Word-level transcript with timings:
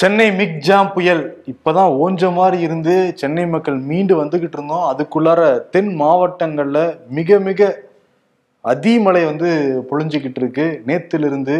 சென்னை 0.00 0.26
மிக் 0.38 0.58
jam 0.66 0.90
புயல். 0.94 1.22
இப்பதான் 1.52 1.92
ஓஞ்ச 2.02 2.28
மாதிரி 2.36 2.58
இருந்து 2.66 2.92
சென்னை 3.20 3.44
மக்கள் 3.54 3.78
மீண்டு 3.88 4.14
வந்துகிட்டு 4.20 4.56
இருந்தோம். 4.58 4.84
அதுக்குள்ளார 4.90 5.40
தென் 5.74 5.90
மாவட்டங்கள்ல 6.02 6.80
மிக 7.16 7.38
மிக 7.46 7.70
அதிமழை 8.64 9.22
வந்து 9.30 9.48
பொழிஞ்சுக்கிட்டு 9.90 10.40
இருக்கு. 10.42 10.66
நேத்துல 10.88 11.28
இருந்து 11.30 11.56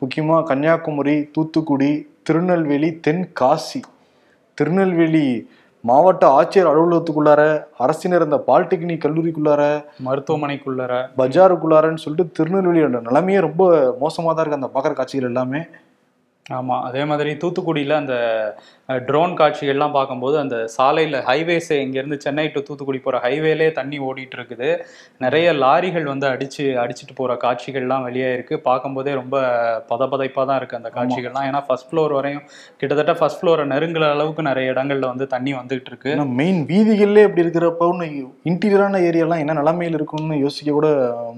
முக்கியமா 0.00 0.36
கன்னியாகுமரி 0.50 1.16
தூத்துக்குடி 1.34 1.92
திருநெல்வேலி 2.28 2.90
தென்காசி 3.06 3.82
திருநெல்வேலி 4.58 5.26
மாவட்ட 5.84 6.24
ஆட்சியர் 6.38 6.70
அலுவலகத்துக்குள்ளார 6.70 7.42
அரசினர் 7.84 8.28
இந்த 8.28 8.38
பாலிடெக்னிக் 8.48 9.04
கல்லூரிக்குள்ளார 9.04 9.62
மருத்துவமனைக்குள்ளற 10.06 10.94
பஜாருக்குள்ளாரன்னு 11.20 12.04
சொல்லிட்டு 12.04 12.36
திருநெல்வேலியோட 12.38 13.00
நிலைமையே 13.10 13.40
ரொம்ப 13.48 13.62
மோசமா 14.02 14.32
தான் 14.32 14.42
இருக்கு 14.44 14.60
அந்த 14.60 14.70
பார்க்குற 14.74 14.94
காட்சிகள் 14.94 15.30
எல்லாமே. 15.32 15.60
ஆமா 16.48 16.76
அதே 16.88 17.02
மாதிரி 17.08 17.30
தூத்துக்குடியில 17.40 17.94
அந்த 18.02 18.14
ட்ரோன் 19.08 19.32
காட்சிகள்லாம் 19.40 19.96
பார்க்கும்போது 19.96 20.36
அந்த 20.42 20.56
சாலையில 20.76 21.16
ஹைவேஸ் 21.26 21.68
இங்கேருந்து 21.82 22.18
சென்னை 22.24 22.44
டு 22.54 22.60
தூத்துக்குடி 22.68 23.00
போற 23.06 23.16
ஹைவேலே 23.24 23.66
தண்ணி 23.78 23.98
ஓடிட்டு 24.06 24.36
இருக்குது 24.38 24.68
நிறைய 25.24 25.52
லாரிகள் 25.62 26.06
வந்து 26.12 26.26
அடிச்சு 26.32 26.64
அடிச்சிட்டு 26.84 27.16
போற 27.20 27.34
காட்சிகள்லாம் 27.44 28.06
வெளியே 28.08 28.30
இருக்கு. 28.36 28.56
பார்க்கும்போதே 28.68 29.14
ரொம்ப 29.20 29.36
பதபதைப்பா 29.92 30.44
தான் 30.50 30.58
இருக்கு 30.60 30.80
அந்த 30.80 30.92
காட்சிகள்லாம். 30.96 31.46
ஏன்னா 31.50 31.62
ஃபர்ஸ்ட் 31.68 31.88
ஃப்ளோர் 31.90 32.16
வரையும் 32.18 32.44
கிட்டத்தட்ட 32.80 33.14
ஃபர்ஸ்ட் 33.20 33.40
ஃப்ளோரை 33.40 33.66
நெருங்குற 33.74 34.06
அளவுக்கு 34.16 34.48
நிறைய 34.50 34.74
இடங்கள்ல 34.74 35.12
வந்து 35.12 35.28
தண்ணி 35.34 35.54
வந்துகிட்டு 35.60 35.92
இருக்கு 35.92 36.12
மெயின் 36.40 36.60
வீதிகள்லே 36.72 37.24
இப்படி 37.28 37.46
இருக்கிறப்ப 37.46 37.92
இன்டீரியரான 38.50 39.00
ஏரியாலாம் 39.10 39.42
என்ன 39.44 39.58
நிலைமையில் 39.62 39.98
இருக்கும்னு 39.98 40.44
யோசிக்க 40.46 40.70
கூட 40.72 40.88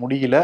முடியல. 0.05 0.39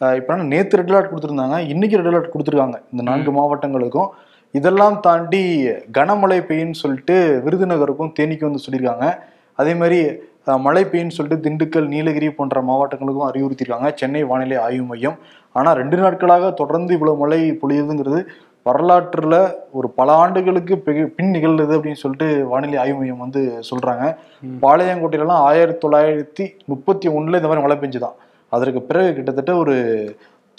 இப்ப 0.00 0.36
நேத்து 0.36 0.76
ரெட் 0.76 0.90
அலர்ட் 0.90 1.10
கொடுத்துருந்தாங்க 1.10 1.68
இன்னைக்கு 1.68 1.96
ரெட் 1.98 2.14
அலர்ட் 2.14 2.34
கொடுத்துருக்காங்க. 2.34 2.74
இந்த 2.92 3.02
நான்கு 3.02 3.30
மாவட்டங்களுக்கும். 3.30 4.08
இதெல்லாம் 4.50 5.00
தாண்டி 5.00 5.68
கனமழை 5.68 6.38
பெய்யுன்னு 6.40 6.72
சொல்லிட்டு 6.72 7.42
விருதுநகருக்கும் 7.46 8.12
தேனிக்கும் 8.20 8.50
வந்து 8.50 8.62
சொல்லியிருக்காங்க. 8.70 9.14
அதே 9.52 9.74
மாதிரி 9.74 10.12
மழை 10.58 10.84
பெய்யுன்னு 10.84 11.08
சொல்லிட்டு 11.08 11.50
திண்டுக்கல் 11.50 11.86
நீலகிரி 11.86 12.30
போன்ற 12.30 12.62
மாவட்டங்களுக்கும் 12.62 13.28
அறிவுறுத்தியிருக்காங்க. 13.32 13.94
சென்னை 13.94 14.24
வானிலை 14.24 14.56
ஆய்வு 14.56 14.84
மையம். 14.84 15.18
ஆனால் 15.52 15.76
ரெண்டு 15.76 15.96
நாட்களாக 15.96 16.50
தொடர்ந்து 16.50 16.92
இவ்வளவு 16.92 17.18
மழை 17.18 17.58
பொழியுதுங்கிறது 17.62 18.24
வரலாற்றுல 18.64 19.52
ஒரு 19.70 19.90
பல 19.90 20.12
ஆண்டுகளுக்கு 20.12 20.78
பின் 21.16 21.30
நிகழ்ந்தது 21.30 21.78
அப்படின்னு 21.78 21.92
சொல்லிட்டு 21.92 22.46
வானிலை 22.46 22.78
ஆய்வு 22.78 22.98
மையம் 22.98 23.18
வந்து 23.18 23.60
சொல்றாங்க. 23.70 24.16
ம். 24.40 24.64
பாளையங்கோட்டையிலலாம் 24.64 25.42
ஆயிரத்தி 25.48 25.88
தொள்ளாயிரத்தி 25.88 26.50
முப்பத்தி 26.64 27.08
ஒண்ணுல 27.08 27.34
இந்த 27.36 27.48
மாதிரி 27.48 27.60
மழை 27.60 27.76
பெஞ்சுதான். 27.76 28.14
அதற்கு 28.56 28.80
பிறகு 28.88 29.10
கிட்டத்தட்ட 29.16 29.52
ஒரு 29.62 29.76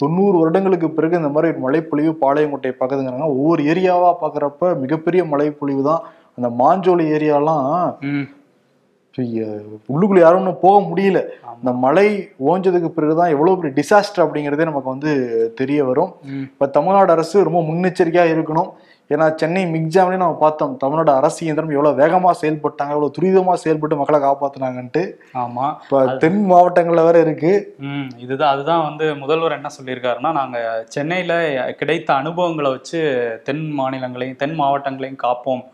தொண்ணூறு 0.00 0.36
வருடங்களுக்கு 0.40 0.88
பிறகு 0.96 1.20
இந்த 1.20 1.30
மாதிரி 1.34 1.50
ஒரு 1.52 1.60
மழைப்பொழிவு 1.66 2.12
பாளையங்கோட்டை 2.22 2.72
பார்க்குதுங்கிறாங்க. 2.78 3.28
ஒவ்வொரு 3.36 3.60
ஏரியாவா 3.72 4.10
பார்க்குறப்ப 4.22 4.72
மிகப்பெரிய 4.84 5.22
மழைப்பொழிவு 5.32 5.82
தான். 5.90 6.02
அந்த 6.38 6.48
மாஞ்சோலை 6.62 7.04
ஏரியாலாம் 7.18 7.62
உள்ளுக்குள்ள 9.92 10.20
யாரும் 10.22 10.40
இன்னும் 10.42 10.62
போக 10.64 10.76
முடியல. 10.88 11.18
இந்த 11.60 11.72
மழை 11.84 12.08
ஓஞ்சதுக்கு 12.48 12.88
பிறகுதான் 12.96 13.32
எவ்வளவு 13.34 13.58
பெரிய 13.60 13.74
டிசாஸ்டர் 13.78 14.24
அப்படிங்கிறதே 14.24 14.66
நமக்கு 14.70 14.94
வந்து 14.94 15.12
தெரிய 15.60 15.78
வரும். 15.90 16.10
இப்ப 16.50 16.68
தமிழ்நாடு 16.76 17.12
அரசு 17.14 17.46
ரொம்ப 17.48 17.60
முன்னெச்சரிக்கையா 17.68 18.26
இருக்கணும். 18.34 18.70
ஏன்னா 19.10 19.34
சென்னை 19.34 19.64
மிக்ஜாம்லேயே 19.64 20.16
நம்ம 20.16 20.36
பார்த்தோம் 20.40 20.76
தமிழ்நாடு 20.76 21.12
அரசு 21.12 21.44
இயந்திரம் 21.44 21.70
எவ்வளவு 21.70 22.00
வேகமா 22.02 22.30
செயல்பட்டாங்க 22.40 22.94
எவ்வளவு 22.94 23.14
துரிதமா 23.18 23.52
செயல்பட்டு 23.54 23.96
மக்களை 23.96 24.20
காப்பாத்துனாங்கன்ட்டு. 24.20 25.02
ஆமா. 25.34 25.66
இப்ப 25.82 26.16
தென் 26.16 26.50
மாவட்டங்கள்ல 26.50 27.04
வேற 27.04 27.20
இருக்கு. 27.20 27.74
ம் 27.78 28.08
இதுதான் 28.16 28.52
அதுதான் 28.54 28.84
வந்து 28.84 29.16
முதல்வர் 29.16 29.52
என்ன 29.52 29.68
சொல்லியிருக்காருன்னா 29.78 30.32
நாங்க 30.32 30.84
சென்னையில 30.88 31.32
கிடைத்த 31.72 32.14
அனுபவங்களை 32.14 32.70
வச்சு 32.70 33.00
தென் 33.44 33.78
மாநிலங்களையும் 33.78 34.36
தென் 34.36 34.60
மாவட்டங்களையும் 34.60 35.22
காப்போம். 35.22 35.64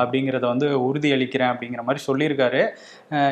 அப்படிங்கிறத 0.00 0.44
வந்து 0.52 0.68
உறுதி 0.86 1.10
அளிக்கிறேன் 1.12 1.50
அப்படிங்கிற 1.50 1.82
மாதிரி 1.82 2.02
சொல்லியிருக்காரு. 2.06 2.62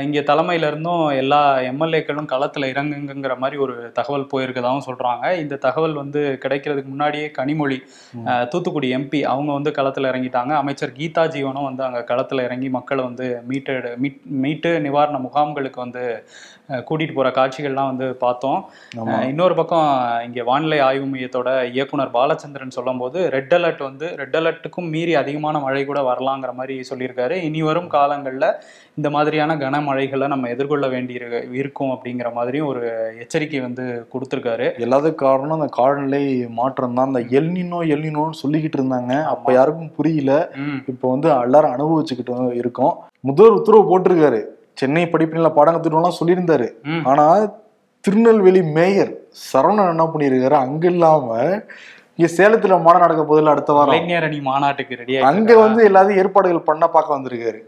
இங்க 0.07 0.21
தலைமையில 0.31 0.71
இருந்தும் 0.71 1.05
எல்லா 1.23 1.41
எம்எல்ஏக்களும் 1.71 2.31
களத்துல 2.33 2.71
இறங்குங்கிற 2.73 3.37
மாதிரி 3.39 3.61
ஒரு 3.63 3.77
தகவல் 3.93 4.29
போயிருக்கதாகவும் 4.33 4.87
சொல்றாங்க. 4.89 5.25
இந்த 5.39 5.61
தகவல் 5.67 5.97
வந்து 6.03 6.23
கிடைக்கிறதுக்கு 6.45 6.93
முன்னாடியே 6.95 7.29
கனிமொழி 7.39 7.79
தூத்துக்குடி 8.49 8.91
எம்பி 8.97 9.23
அவங்க 9.33 9.51
வந்து 9.53 9.71
களத்துல 9.71 10.11
இறங்கிட்டாங்க. 10.13 10.53
அமைச்சர் 10.63 10.97
கீதா 10.99 11.25
ஜீவனும் 11.35 11.69
வந்து 11.69 11.83
அங்க 11.83 12.01
களத்துல 12.11 12.45
இறங்கி 12.45 12.69
மக்களை 12.69 13.05
வந்து 13.05 13.29
மீட்டு 13.45 13.75
மீட் 13.99 14.21
மீட்டு 14.45 14.73
நிவாரண 14.81 15.19
முகாம்களுக்கு 15.19 15.81
வந்து 15.85 16.05
அஹ் 16.69 16.85
கூட்டிட்டு 16.91 17.13
போற 17.13 17.31
காட்சிகள்லாம் 17.31 17.87
வந்து 17.87 18.15
பார்த்தோம். 18.15 18.65
இன்னொரு 19.29 19.55
பக்கம் 19.55 20.21
இங்கே 20.25 20.43
வானிலை 20.43 20.79
ஆய்வு 20.79 21.07
மையத்தோட 21.07 21.71
இயக்குனர் 21.71 22.11
பாலச்சந்திரன் 22.11 22.69
சொல்லும்போது 22.69 23.31
ரெட் 23.31 23.55
அலர்ட் 23.55 23.83
வந்து 23.83 24.17
ரெட் 24.17 24.37
அலர்ட்டுக்கும் 24.37 24.91
மீறி 24.91 25.15
அதிகமான 25.15 25.59
மழை 25.59 25.85
கூட 25.85 26.01
வரலாங்கிற 26.01 26.53
மாதிரி 26.53 26.81
சொல்லியிருக்காரு. 26.95 27.31
இனி 27.31 27.63
வரும் 27.63 27.89
காலங்களில் 27.89 28.55
இந்த 28.95 29.11
மாதிரியான 29.11 29.57
கனமழைகளை 29.57 30.27
நம்ம 30.27 30.49
எதிர்கொள்ள 30.49 30.89
வேண்டி 30.89 31.15
இரு- 31.15 31.53
இருக்கும் 31.53 31.91
அப்படிங்கிற 31.91 32.33
மாதிரியும் 32.33 32.67
ஒரு 32.67 33.17
எச்சரிக்கை 33.21 33.61
வந்து 33.61 34.09
கொடுத்துருக்காரு. 34.13 34.71
எல்லாத்துக்கும் 34.79 35.15
காரணம் 35.15 35.51
அந்த 35.51 35.67
காலநிலை 35.71 36.47
மாற்றம் 36.49 36.95
தான் 36.95 37.07
அந்த 37.07 37.21
எல்னினோ 37.21 37.83
எல்னினோன்னு 37.83 38.31
சொல்லிக்கிட்டு 38.47 38.77
இருந்தாங்க. 38.77 39.25
அப்ப 39.25 39.53
யாருக்கும் 39.53 39.93
புரியல. 39.97 40.51
இப்போ 40.87 41.11
வந்து 41.11 41.29
எல்லாரும் 41.41 41.71
அனுபவிச்சுக்கிட்டு 41.71 42.55
இருக்கோம். 42.55 43.05
முதல் 43.21 43.51
உத்தரவு 43.51 43.99
போட்டிருக்காரு. 43.99 44.55
சென்னை 44.81 45.05
படிப்பினில 45.13 45.51
பாடங்கத்திட்டம்லாம் 45.59 46.19
சொல்லியிருந்தாரு. 46.21 46.69
ஆனா 47.11 47.27
திருநெல்வேலி 48.05 48.63
மேயர் 48.79 49.13
சரவணன் 49.51 49.93
என்ன 49.93 50.05
பண்ணியிருக்காரு? 50.11 50.57
அங்க 50.65 50.85
இல்லாம 50.95 51.29
இங்க 52.19 52.29
சேலத்துல 52.37 52.77
மாநாடு 52.85 53.05
நடக்க 53.05 53.23
போதில்ல 53.31 53.55
அடுத்த 53.55 53.73
வாரம். 53.77 53.95
இளைஞர் 53.95 54.27
அணி 54.27 54.39
மாநாட்டுக்கு 54.51 54.99
ரெடி 55.01 55.17
அங்க 55.31 55.57
வந்து 55.63 55.81
எல்லாத்தையும் 55.89 56.21
ஏற்பாடுகள் 56.23 56.69
பண்ண 56.69 56.85
பார்க்க 56.95 57.17
வந்திருக்காரு. 57.17 57.61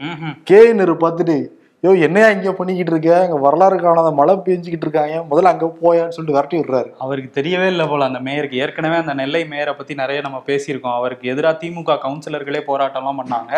கே 0.50 0.60
நெரு 0.78 0.94
பார்த்துட்டு 1.02 1.36
யோ 1.82 1.90
என்னையா 2.04 2.28
இங்க 2.34 2.50
பண்ணிக்கிட்டு 2.58 2.92
இருக்க? 2.92 3.10
அங்க 3.24 3.36
வரலாறு 3.42 3.76
காணாத 3.82 4.08
மழை 4.20 4.32
பெஞ்சுக்கிட்டு 4.46 4.86
இருக்காங்க. 4.86 5.16
முதல்ல 5.30 5.50
அங்க 5.52 5.66
போயான்னு 5.82 6.14
சொல்லிட்டு 6.14 6.36
விரட்டி 6.36 6.56
விடுறாரு. 6.58 6.88
அவருக்கு 7.04 7.30
தெரியவே 7.36 7.66
இல்லை 7.72 7.84
போல 7.86 8.06
அந்த 8.10 8.20
மேயருக்கு. 8.26 8.56
ஏற்கனவே 8.64 8.96
அந்த 9.02 9.12
நெல்லை 9.20 9.42
மேயரை 9.52 9.72
பத்தி 9.76 9.94
நிறைய 10.00 10.20
நம்ம 10.20 10.38
பேசியிருக்கோம். 10.48 10.96
அவருக்கு 11.00 11.28
எதிராக 11.32 11.54
திமுக 11.60 11.96
கவுன்சிலர்களே 12.04 12.62
போராட்டம்லாம் 12.70 13.20
பண்ணாங்க. 13.20 13.52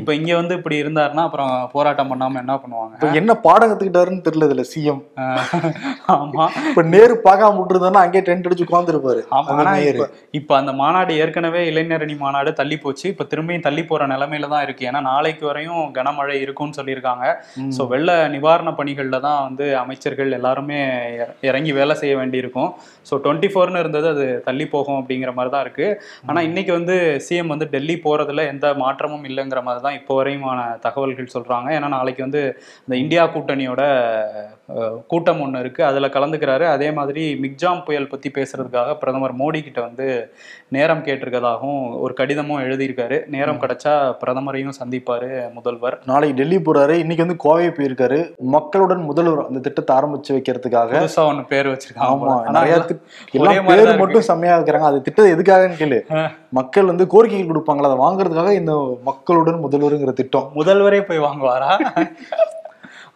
இப்போ 0.00 0.14
இங்க 0.18 0.32
வந்து 0.34 0.56
இப்படி 0.60 0.78
இருந்தாருன்னா 0.82 1.24
அப்புறம் 1.28 1.52
போராட்டம் 1.74 2.10
பண்ணாம 2.12 2.40
என்ன 2.42 2.56
பண்ணுவாங்க? 2.62 2.94
இப்ப 2.98 3.10
என்ன 3.20 3.36
பாடம் 3.46 3.70
கத்துக்கிட்டாருன்னு 3.72 4.24
தெரியல 4.28 4.48
இதுல 4.50 4.64
சிஎம். 4.72 5.02
ஆஹ் 5.24 5.52
ஆமா. 6.16 6.46
இப்ப 6.70 6.86
நேரு 6.94 7.16
பார்க்காம 7.28 7.56
விட்டுருந்தாருன்னா 7.60 8.04
அங்கேயே 8.06 8.24
டென்ட் 8.30 8.48
அடிச்சு 8.50 8.66
உட்காந்துருப்பாரு 8.68 9.22
ஆமா 9.38 9.58
ஆனா 9.58 9.76
இப்ப 10.40 10.52
அந்த 10.60 10.72
மாநாடு 10.80 11.12
ஏற்கனவே 11.22 11.62
இளைஞர் 11.72 12.06
அணி 12.08 12.18
மாநாடு 12.24 12.50
தள்ளி 12.62 12.78
போச்சு. 12.86 13.06
இப்ப 13.14 13.28
திரும்பியும் 13.30 13.68
தள்ளி 13.68 13.84
போற 13.84 14.02
நிலைமையில 14.14 14.52
தான் 14.56 14.66
இருக்கு. 14.68 14.88
ஏன்னா 14.90 15.02
நாளைக்கு 15.10 15.46
வரையும் 15.50 15.84
கனமழை 16.00 16.38
இருக்கும்னு 16.46 16.80
சொல்லியிருக்காங்க. 16.80 17.24
சோ 17.78 17.86
வெள்ள 17.86 18.28
நிவாரண 18.28 18.70
பணிகள்ல 18.70 19.20
தான் 19.20 19.42
வந்து 19.42 19.76
அமைச்சர்கள் 19.76 20.32
எல்லாருமே 20.32 20.78
இற- 21.14 21.34
இறங்கி 21.40 21.72
வேலை 21.72 21.96
செய்ய 21.96 22.16
வேண்டியிருக்கும். 22.16 22.74
ஸோ 23.10 23.14
டுவெண்ட்டி 23.14 23.48
ஃபோர்னு 23.54 23.78
இருந்தது 23.78 24.08
அது 24.08 24.42
தள்ளி 24.44 24.66
போகும் 24.66 25.04
அப்படிங்கிற 25.04 25.32
மாதிரி 25.32 25.50
தான் 25.50 25.60
இருக்கு. 25.60 26.02
ஆனா 26.26 26.40
இன்னைக்கு 26.40 26.72
வந்து 26.72 27.20
சிஎம் 27.28 27.46
வந்து 27.46 27.68
டெல்லி 27.68 28.00
போறதுல 28.04 28.46
எந்த 28.46 28.74
மாற்றமும் 28.74 29.24
இல்லைங்கிற 29.24 29.62
மாதிரி 29.62 29.82
தான் 29.82 29.94
இப்போ 29.94 30.24
வரையுமான 30.24 30.78
தகவல்கள் 30.78 31.28
சொல்றாங்க. 31.34 31.68
ஏன்னா 31.68 31.88
நாளைக்கு 31.88 32.22
வந்து 32.22 32.60
இந்த 32.80 32.96
இந்தியா 32.96 33.26
கூட்டணியோட 33.26 33.82
கூட்டம் 35.06 35.40
ஒன்று 35.40 35.60
இருக்கு. 35.60 35.84
அதுல 35.84 36.06
கலந்துக்கிறாரு. 36.06 36.64
அதே 36.66 36.90
மாதிரி 36.90 37.34
மிக்ஜாம் 37.42 37.84
புயல் 37.84 38.06
பத்தி 38.06 38.30
பேசுறதுக்காக 38.30 38.94
பிரதமர் 38.94 39.36
மோடி 39.36 39.62
கிட்ட 39.62 39.80
வந்து 39.80 40.32
நேரம் 40.68 41.04
கேட்டிருக்கதாகவும் 41.04 41.98
ஒரு 41.98 42.14
கடிதமும் 42.14 42.62
எழுதியிருக்காரு. 42.62 43.26
நேரம் 43.26 43.60
கிடைச்சா 43.60 44.14
பிரதமரையும் 44.26 44.72
சந்திப்பாரு 44.84 45.52
முதல்வர். 45.52 45.98
நாளைக்கு 46.06 46.36
டெல்லி 46.36 46.56
போறாரு. 46.56 46.98
இன்னைக்கு 46.98 47.26
வந்து 47.26 47.36
கோவை 47.48 47.68
போயிருக்காரு. 47.76 48.20
மக்களுடன் 48.54 49.02
முதல்வர் 49.10 49.46
அந்த 49.48 49.60
திட்டத்தை 49.66 49.92
ஆரம்பிச்சு 49.98 50.34
வைக்கிறதுக்காக. 50.36 51.02
ஒண்ணு 51.30 51.44
பேர் 51.52 51.72
வச்சிருக்காங்க 51.72 52.10
ஆமா 52.14 52.34
நிறைய 52.56 52.78
எல்லாம் 53.38 53.68
பேர் 53.70 54.00
மட்டும் 54.02 54.26
செம்மையா 54.30 54.56
வைக்கிறாங்க 54.58 54.88
அது 54.90 55.04
திட்டம் 55.08 55.32
எதுக்காகன்னு 55.34 55.80
கேளு. 55.82 56.00
மக்கள் 56.58 56.90
வந்து 56.92 57.06
கோரிக்கைகள் 57.14 57.50
கொடுப்பாங்களா? 57.52 57.90
அதை 57.90 58.00
வாங்குறதுக்காக 58.06 58.52
இந்த 58.62 58.74
மக்களுடன் 59.10 59.62
முதல்வருங்கிற 59.66 60.12
திட்டம். 60.20 60.48
முதல்வரே 60.58 61.00
போய் 61.10 61.24
வாங்குவாரா? 61.28 61.70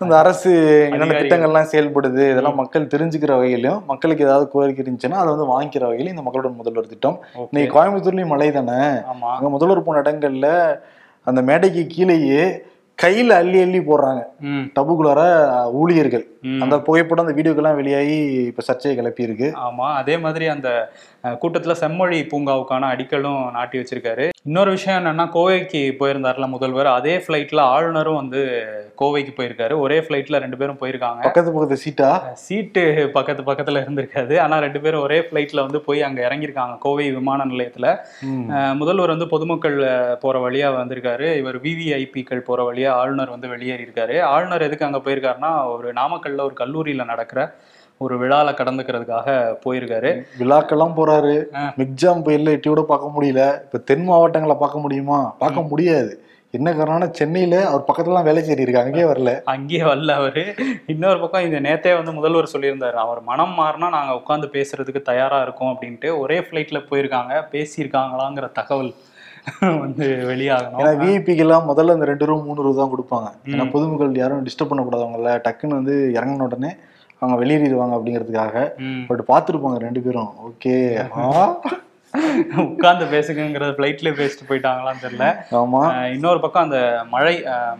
அந்த 0.03 0.15
அரசு 0.21 0.51
என்னென்ன. 0.93 1.19
திட்டங்கள்லாம் 1.19 1.69
செயல்படுது 1.73 2.23
இதெல்லாம் 2.31 2.57
மக்கள் 2.61 2.89
தெரிஞ்சுக்கிற 2.95 3.33
வகையிலும் 3.41 3.83
மக்களுக்கு 3.91 4.25
ஏதாவது 4.27 4.47
கோரிக்கை 4.55 4.83
இருந்துச்சுன்னா 4.85 5.19
அதை 5.23 5.29
வந்து 5.35 5.47
வாங்கிக்கிற 5.53 5.83
வகையிலும் 5.89 6.15
இந்த 6.15 6.25
மக்களுடன் 6.27 6.59
முதல்வர் 6.61 6.91
திட்டம். 6.93 7.19
இன்னைக்கு 7.51 7.75
கோயம்புத்தூர்லயும் 7.77 8.33
மழை 8.33 8.49
தானே? 8.57 8.79
முதல்வர் 9.57 9.87
போன 9.89 10.03
இடங்கள்ல 10.05 10.49
அந்த 11.27 11.41
மேடைக்கு 11.49 11.85
கீழேயே 11.95 12.45
கையில 13.03 13.37
அள்ளி 13.41 13.59
அள்ளி 13.65 13.81
போடுறாங்க. 13.89 14.23
டபுக்குள்ளார 14.77 15.21
ஊழியர்கள். 15.81 16.25
அந்த 16.63 16.77
புகைப்படம் 16.87 17.25
அந்த 17.25 17.35
வீடியோக்கெல்லாம் 17.39 17.79
வெளியாகி 17.81 18.17
இப்ப 18.51 18.63
சர்ச்சையை 18.69 18.95
கிளப்பி 18.99 19.27
இருக்கு 19.29 19.49
ஆமா 19.67 19.87
அதே 20.01 20.15
மாதிரி 20.25 20.47
அந்த 20.55 20.69
கூட்டத்துல 21.43 21.75
செம்மொழி 21.83 22.19
பூங்காவுக்கான 22.33 22.89
அடிக்கலும் 22.93 23.43
நாட்டி 23.57 23.79
வச்சிருக்காரு. 23.81 24.27
இன்னொரு 24.49 24.71
விஷயம் 24.71 24.97
என்னன்னா 25.01 25.25
கோவைக்கு 25.35 25.81
போயிருந்தாருல 25.99 26.47
முதல்வர். 26.55 26.89
அதே 26.99 27.13
ஃப்ளைட்ல 27.25 27.61
ஆளுநரும் 27.75 28.19
வந்து 28.21 28.41
கோவைக்கு 29.01 29.33
போயிருக்காரு. 29.37 29.75
ஒரே 29.85 29.99
ஃப்ளைட்ல 30.01 30.41
ரெண்டு 30.45 30.57
பேரும் 30.61 30.79
போயிருக்காங்க. 30.81 31.21
பக்கத்து 31.27 31.53
பக்கத்து 31.53 31.77
சீட்டா? 31.85 32.09
சீட்டு 32.47 32.83
பக்கத்து 33.17 33.43
பக்கத்துல 33.51 33.83
இருந்திருக்காது. 33.83 34.35
ஆனா 34.45 34.59
ரெண்டு 34.59 34.81
பேரும் 34.81 35.05
ஒரே 35.07 35.19
ஃப்ளைட்ல 35.27 35.65
வந்து 35.67 35.81
போய் 35.81 36.03
அங்க 36.03 36.21
இறங்கியிருக்காங்க 36.29 36.75
கோவை 36.87 37.07
விமான 37.19 37.47
நிலையத்துல. 37.53 37.95
முதல்வர் 38.81 39.15
வந்து 39.15 39.29
பொதுமக்கள் 39.35 39.79
போற 40.25 40.41
வழியா 40.47 40.71
வந்திருக்காரு. 40.81 41.29
இவர் 41.43 41.59
விவிஐபிக்கள் 41.67 42.47
போற 42.49 42.73
வழியா 42.73 42.89
ஆளுநர் 43.03 43.35
வந்து 43.37 43.49
வெளியேறி 43.55 43.87
இருக்காரு 43.89 44.17
ஆளுநர் 44.35 44.67
எதுக்கு 44.69 44.89
அங்க 44.89 45.03
போயிருக்காருன்னா 45.05 45.53
ஒரு 45.75 45.93
நாமக்கல்ல 46.01 46.49
ஒரு 46.49 46.57
கல்லூரியில 46.63 47.05
நடக்கிற 47.13 47.41
ஒரு 48.05 48.17
விழால 48.23 48.49
கடந்துக்கிறதுக்காக 48.59 49.37
போயிருக்காரு. 49.65 50.11
விழாக்கெல்லாம் 50.41 50.99
போறாரு. 50.99 51.37
மிக்ஜாம் 51.81 52.25
புயல்ல 52.27 52.57
எட்டி 52.57 52.69
கூட 52.69 52.85
பார்க்க 52.91 53.15
முடியல. 53.17 53.45
இப்ப 53.67 53.85
தென் 53.91 54.05
மாவட்டங்களை 54.11 54.57
பார்க்க 54.65 54.85
முடியுமா? 54.85 55.21
பார்க்க 55.45 55.71
முடியாது. 55.73 56.13
என்ன 56.55 56.71
காரணம்னா 56.79 57.07
சென்னையில 57.19 57.55
அவர் 57.69 57.85
பக்கத்துலலாம் 57.87 58.27
வேலை 58.29 58.41
செய்ய 58.43 58.65
இருக்காங்க 58.65 58.91
அங்கேயே 58.91 59.07
வரல. 59.11 59.31
அங்கேயே 59.53 59.85
வரல 59.91 60.15
அவரு. 60.21 60.43
இன்னொரு 60.93 61.19
பக்கம் 61.21 61.47
இந்த 61.47 61.59
நேத்தே 61.67 61.93
வந்து 61.99 62.13
முதல்வர் 62.19 62.51
சொல்லியிருந்தாரு. 62.55 62.99
அவர் 63.05 63.21
மனம் 63.31 63.55
மாறினா 63.61 63.89
நாங்க 63.95 64.13
உட்காந்து 64.19 64.49
பேசுறதுக்கு 64.57 65.03
தயாரா 65.09 65.39
இருக்கோம் 65.47 65.73
அப்படின்ட்டு 65.73 66.11
ஒரே 66.25 66.39
ஃப்ளைட்ல 66.47 66.81
போயிருக்காங்க. 66.91 67.33
பேசியிருக்காங்களாங்கிற 67.55 68.49
தகவல் 68.59 68.93
வந்து 69.85 70.07
ஏன்னா 70.09 70.27
வெளியாகணும் 70.33 71.01
விஐபிக்கு 71.01 71.45
எல்லாம் 71.45 71.69
முதல்ல 71.71 71.95
இந்த 71.97 72.07
ரெண்டு 72.11 72.27
ரூபா 72.29 72.43
மூணு 72.49 72.65
ரூபா 72.67 72.77
தான் 72.81 72.93
கொடுப்பாங்க. 72.95 73.29
ஏன்னா 73.53 73.65
பொதுமக்கள் 73.75 74.21
யாரும் 74.21 74.45
டிஸ்டர்ப் 74.49 74.71
பண்ணக்கூடாது 74.73 75.05
அவங்கள. 75.07 75.33
டக்குன்னு 75.47 75.79
வந்து 75.81 75.95
இறங்கின 76.17 76.47
உடனே 76.49 76.71
அவங்க 77.23 77.45
வெளியேறிடுவாங்க 77.45 77.95
அப்படிங்கிறதுக்காக. 77.99 78.69
பட் 79.07 79.23
பார்த்துருப்பாங்க 79.29 79.77
ரெண்டு 79.77 80.01
பேரும். 80.01 80.33
ஓகே. 80.49 80.77
உட்கார்ந்து 82.63 83.05
பேசுங்கிறத 83.13 83.71
ஃப்ளைட்ல 83.77 84.11
பேசிட்டு 84.19 84.47
போயிட்டாங்களான்னு 84.49 85.03
தெரியல. 85.05 85.27
ஆமா. 85.61 85.81
இன்னொரு 86.17 86.39
பக்கம் 86.45 86.65
அந்த 86.67 86.81
மழை 87.15 87.35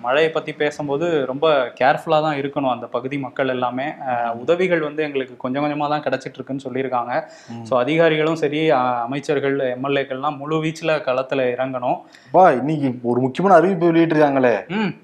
மழையை 0.05 0.31
பத்தி 0.37 0.53
பேசும்போது 0.63 1.07
ரொம்ப 1.31 1.47
கேர்ஃபுல்லா 1.81 2.19
தான் 2.27 2.39
இருக்கணும் 2.41 2.73
அந்த 2.75 2.87
பகுதி 2.97 3.19
மக்கள் 3.27 3.53
எல்லாமே. 3.55 3.87
உதவிகள் 4.43 4.87
வந்து 4.89 5.05
எங்களுக்கு 5.09 5.37
கொஞ்சம் 5.45 5.65
கொஞ்சமா 5.65 5.89
தான் 5.95 6.05
கிடைச்சிட்டு 6.07 6.39
இருக்குன்னு 6.39 6.67
சொல்லியிருக்காங்க. 6.67 7.13
ஸோ 7.69 7.75
அதிகாரிகளும் 7.83 8.41
சரி 8.45 8.63
அமைச்சர்கள் 9.07 9.57
எம்எல்ஏக்கள்லாம் 9.75 10.39
முழு 10.43 10.59
வீச்சுல 10.65 10.97
களத்துல 11.09 11.47
இறங்கணும். 11.55 11.99
பா 12.37 12.45
இன்னைக்கு 12.61 12.91
ஒரு 13.13 13.21
முக்கியமான 13.27 13.57
அறிவிப்பு 13.61 13.91
வெளியிட்டிருக்காங்களே. 13.93 14.55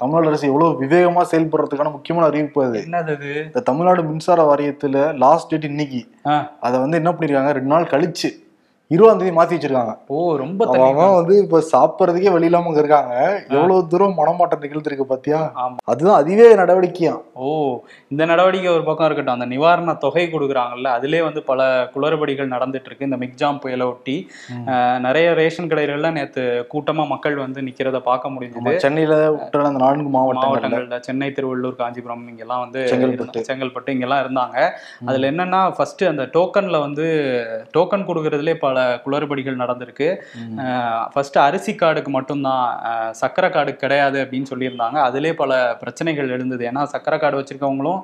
தமிழ்நாடு 0.02 0.32
அரசு 0.32 0.50
எவ்வளவு 0.52 0.80
விவேகமா 0.84 1.24
செயல்படுறதுக்கான 1.34 1.94
முக்கியமான 1.96 2.26
அறிவிப்பு 2.30 2.60
அது. 2.68 2.80
என்னது 2.88 3.30
இந்த 3.46 3.62
தமிழ்நாடு 3.70 4.02
மின்சார 4.10 4.42
வாரியத்துல 4.50 5.06
லாஸ்ட் 5.24 5.50
டேட் 5.52 5.70
இன்னைக்கு. 5.72 6.02
அதை 6.66 6.76
வந்து 6.84 7.00
என்ன 7.02 7.10
பண்ணிருக்காங்க? 7.14 7.52
ரெண்டு 7.58 7.74
நாள் 7.76 7.92
கழிச்சு 7.94 8.30
இருபதாம் 8.94 9.18
தேதி 9.20 9.32
மாத்தி 9.36 9.54
வச்சிருக்காங்க. 9.54 9.94
ஓ 10.14 10.18
ரொம்ப 10.42 10.66
அவன் 10.84 11.16
வந்து 11.16 11.34
இப்ப 11.42 11.58
சாப்பிடறதுக்கே 11.72 12.30
வழி 12.34 12.46
இல்லாம 12.48 12.68
அங்க 12.70 12.80
இருக்காங்க. 12.82 13.14
எவ்வளவு 13.56 13.80
தூரம் 13.92 14.14
மனமாட்டம் 14.20 14.62
நிகழ்த்திருக்கு 14.64 15.06
பாத்தியா. 15.10 15.40
அதுதான் 15.92 16.18
அதுவே 16.20 16.46
நடவடிக்கையா? 16.60 17.12
ஓ 17.44 17.48
இந்த 18.12 18.22
நடவடிக்கை 18.30 18.70
ஒரு 18.76 18.84
பக்கம் 18.86 19.06
இருக்கட்டும். 19.08 19.36
அந்த 19.38 19.48
நிவாரண 19.52 19.94
தொகை 20.04 20.24
கொடுக்குறாங்கல்ல 20.34 20.92
அதிலே 20.98 21.20
வந்து 21.26 21.42
பல 21.50 21.66
குளறுபடிகள் 21.96 22.52
நடந்துட்டு 22.54 22.88
இருக்கு 22.90 23.08
இந்த 23.08 23.18
மிக்ஜாம் 23.24 23.60
புயலை 23.64 23.86
ஒட்டி 23.92 24.16
நிறைய 25.06 25.26
ரேஷன் 25.40 25.70
கடைகள்ல 25.72 26.12
நேத்து 26.18 26.44
கூட்டமா 26.72 27.06
மக்கள் 27.12 27.36
வந்து 27.44 27.66
நிக்கிறத 27.68 28.00
பார்க்க 28.08 28.32
முடிஞ்சது. 28.36 28.74
சென்னையில 28.86 29.20
விட்ட 29.36 29.62
அந்த 29.72 29.82
நான்கு 29.84 30.10
மாவட்டங்கள்ல. 30.16 30.46
மாவட்டங்கள்ல 30.46 31.02
சென்னை 31.08 31.30
திருவள்ளூர் 31.36 31.78
காஞ்சிபுரம் 31.82 32.24
இங்கெல்லாம் 32.32 32.64
வந்து 32.64 32.80
செங்கல்பட்டு. 33.50 33.94
இங்கெல்லாம் 33.96 34.24
இருந்தாங்க. 34.24 34.56
அதுல 35.08 35.30
என்னன்னா 35.34 35.62
ஃபர்ஸ்ட் 35.76 36.04
அந்த 36.14 36.26
டோக்கன்ல 36.38 36.82
வந்து 36.88 37.06
டோக்கன் 37.76 38.08
கொடுக்கறதுலே 38.10 38.56
பல 38.66 38.76
குளறுபடிகள் 39.04 39.60
நடந்திருக்கு. 39.62 40.08
ஃபர்ஸ்ட் 41.12 41.38
அரிசி 41.38 41.74
கார்டுக்கு 41.74 42.12
மட்டும்தான் 42.18 42.64
சக்கரை 43.20 43.50
கார்டு 43.50 43.74
கிடையாது 43.76 44.18
அப்படின்னு 44.24 44.50
சொல்லியிருந்தாங்க. 44.52 44.98
அதிலே 45.08 45.34
பல 45.42 45.76
பிரச்சனைகள் 45.82 46.34
எழுந்தது. 46.36 46.64
ஏன்னா 46.70 46.84
சக்கரை 46.94 47.18
கார்டு 47.18 47.40
வச்சிருக்கவங்களும் 47.40 48.02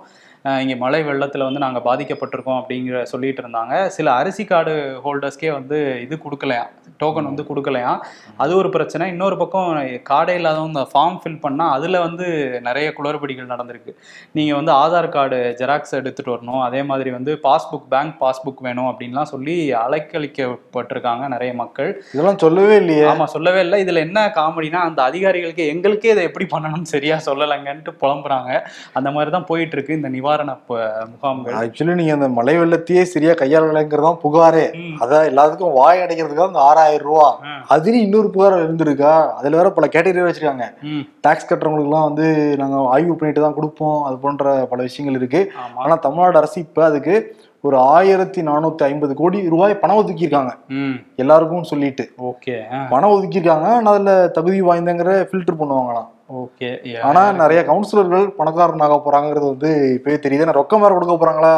இங்க 0.62 0.75
மழை 0.81 0.99
வெள்ளத்துல 1.05 1.44
வந்து 1.46 1.61
நாங்க 1.62 1.81
பாதிக்கப்பட்டிருக்கோம் 1.87 2.58
அப்படிங்கிற 2.61 2.96
சொல்லிட்டு 3.11 3.41
இருந்தாங்க. 3.43 3.75
சில 3.94 4.08
அரிசி 4.20 4.44
கார்டு 4.50 4.73
ஹோல்டர்ஸ்க்கே 5.05 5.50
வந்து 5.58 5.76
இது 6.06 6.14
கொடுக்கலையாம் 6.25 6.73
டோக்கன் 7.02 7.29
வந்து 7.29 7.44
கொடுக்கலையாம் 7.50 8.00
அது 8.43 8.52
ஒரு 8.58 8.69
பிரச்சனை. 8.75 9.05
இன்னொரு 9.12 9.37
பக்கம் 9.43 9.70
கார்டே 10.11 10.35
இல்லாதவங்க 10.41 10.73
இந்த 10.73 10.82
ஃபார்ம் 10.91 11.17
ஃபில் 11.23 11.38
பண்ணா 11.44 11.69
அதுல 11.76 12.00
வந்து 12.06 12.26
நிறைய 12.67 12.88
குளறுபடிகள் 12.99 13.49
நடந்திருக்கு. 13.52 13.94
நீங்க 14.38 14.52
வந்து 14.58 14.73
ஆதார் 14.82 15.08
கார்டு 15.17 15.38
ஜெராக்ஸ் 15.61 15.96
எடுத்துட்டு 16.00 16.35
வரணும். 16.35 16.61
அதே 16.67 16.82
மாதிரி 16.90 17.12
வந்து 17.17 17.35
பாஸ்புக் 17.47 17.88
பேங்க் 17.94 18.14
பாஸ்புக் 18.23 18.62
வேணும் 18.69 18.90
அப்படின்லாம் 18.90 19.31
சொல்லி 19.32 19.56
அலைக்கழிக்கப்பட்டிருக்காங்க 19.85 21.25
நிறைய 21.37 21.55
மக்கள். 21.62 21.90
இதெல்லாம் 22.14 22.40
சொல்லவே 22.44 22.76
இல்லையே. 22.82 23.08
ஆமா 23.14 23.29
சொல்லவே 23.37 23.62
இல்லை. 23.67 23.81
இதுல 23.87 24.05
என்ன 24.08 24.26
காமெடினா 24.38 24.82
அந்த 24.90 25.02
அதிகாரிகளுக்கு 25.08 25.67
எங்களுக்கே 25.76 26.14
இதை 26.14 26.29
எப்படி 26.31 26.49
பண்ணணும்னு 26.55 26.93
சரியா 26.94 27.19
சொல்லலைங்கன்ட்டு 27.31 27.99
புலம்புறாங்க. 28.05 28.52
அந்த 29.00 29.08
மாதிரி 29.17 29.32
தான் 29.38 29.50
போயிட்டு 29.52 29.76
இருக்கு 29.79 29.99
இந்த 30.00 30.08
நிவாரண 30.08 30.32
ப- 30.38 31.06
முகாம்கள். 31.10 31.54
ஆக்சுவலி 31.54 31.94
நீங்க 31.94 32.12
அந்த 32.12 32.28
மழை 32.28 32.58
வெள்ளத்தையே 32.58 33.02
சரியா 33.02 33.32
கையாளலைங்கிறதான் 33.32 34.19
புகாரே. 34.25 34.72
ம். 34.72 35.02
அதான் 35.02 35.28
எல்லாத்துக்கும் 35.31 35.72
வாய் 35.72 35.98
அடைக்கிறதுக்காக 35.98 36.46
அந்த 36.46 36.58
ஆறாயிரம் 36.58 37.06
ரூபா. 37.06 37.38
அதுலயும் 37.70 38.00
இன்னொரு 38.00 38.31
புகார் 38.31 38.52
இருந்திருக்கா? 38.52 39.32
அதுல 39.32 39.56
வேற 39.56 39.70
பல 39.70 39.88
கேட்டகரி 39.92 40.25
வச்சிருக்காங்க. 40.28 40.64
டாக்ஸ் 41.20 41.54
கட்டுறவங்களுக்குலாம் 41.54 42.02
வந்து 42.02 42.56
நாங்க 42.56 42.88
ஆய்வு 42.88 43.14
பண்ணிட்டு 43.14 43.42
தான் 43.42 43.54
கொடுப்போம். 43.54 44.02
அது 44.02 44.16
போன்ற 44.16 44.66
பல 44.70 44.82
விஷயங்கள் 44.82 45.20
இருக்கு. 45.20 45.52
ஆனா 45.76 45.94
தமிழ்நாடு 45.94 46.37
அரசு 46.37 46.60
இப்ப 46.60 46.84
அதுக்கு 46.84 47.37
ஒரு 47.60 47.78
ஆயிரத்தி 47.78 48.42
நானூத்தி 48.42 48.82
ஐம்பது 48.82 49.14
கோடி 49.14 49.48
ரூபாய் 49.48 49.78
பணம் 49.78 49.96
ஒதுக்கியிருக்காங்க. 49.96 50.52
எல்லாருக்கும் 51.16 51.62
சொல்லிட்டு. 51.62 52.12
ஓகே. 52.22 52.60
பணம் 52.88 53.10
ஒதுக்கியிருக்காங்க. 53.10 53.62
ஆனா 53.62 53.92
அதுல 53.92 54.28
தகுதி 54.28 54.62
வாய்ந்தங்கிற 54.62 55.26
ஃபில்டர் 55.32 55.56
பண்ணுவாங்களாம். 55.60 56.12
ஓகே 56.29 57.00
ஆனா 57.00 57.32
நிறைய 57.32 57.62
கவுன்சிலர்கள் 57.62 58.26
பணக்காரனாக 58.29 59.03
போறாங்கிறது 59.06 59.47
வந்து 59.53 59.94
இப்பவே 59.94 60.17
தெரியுது. 60.17 60.44
ரொக்கம் 60.61 60.81
வேற 60.81 60.93
கொடுக்க 60.94 61.15
போறாங்களா? 61.15 61.55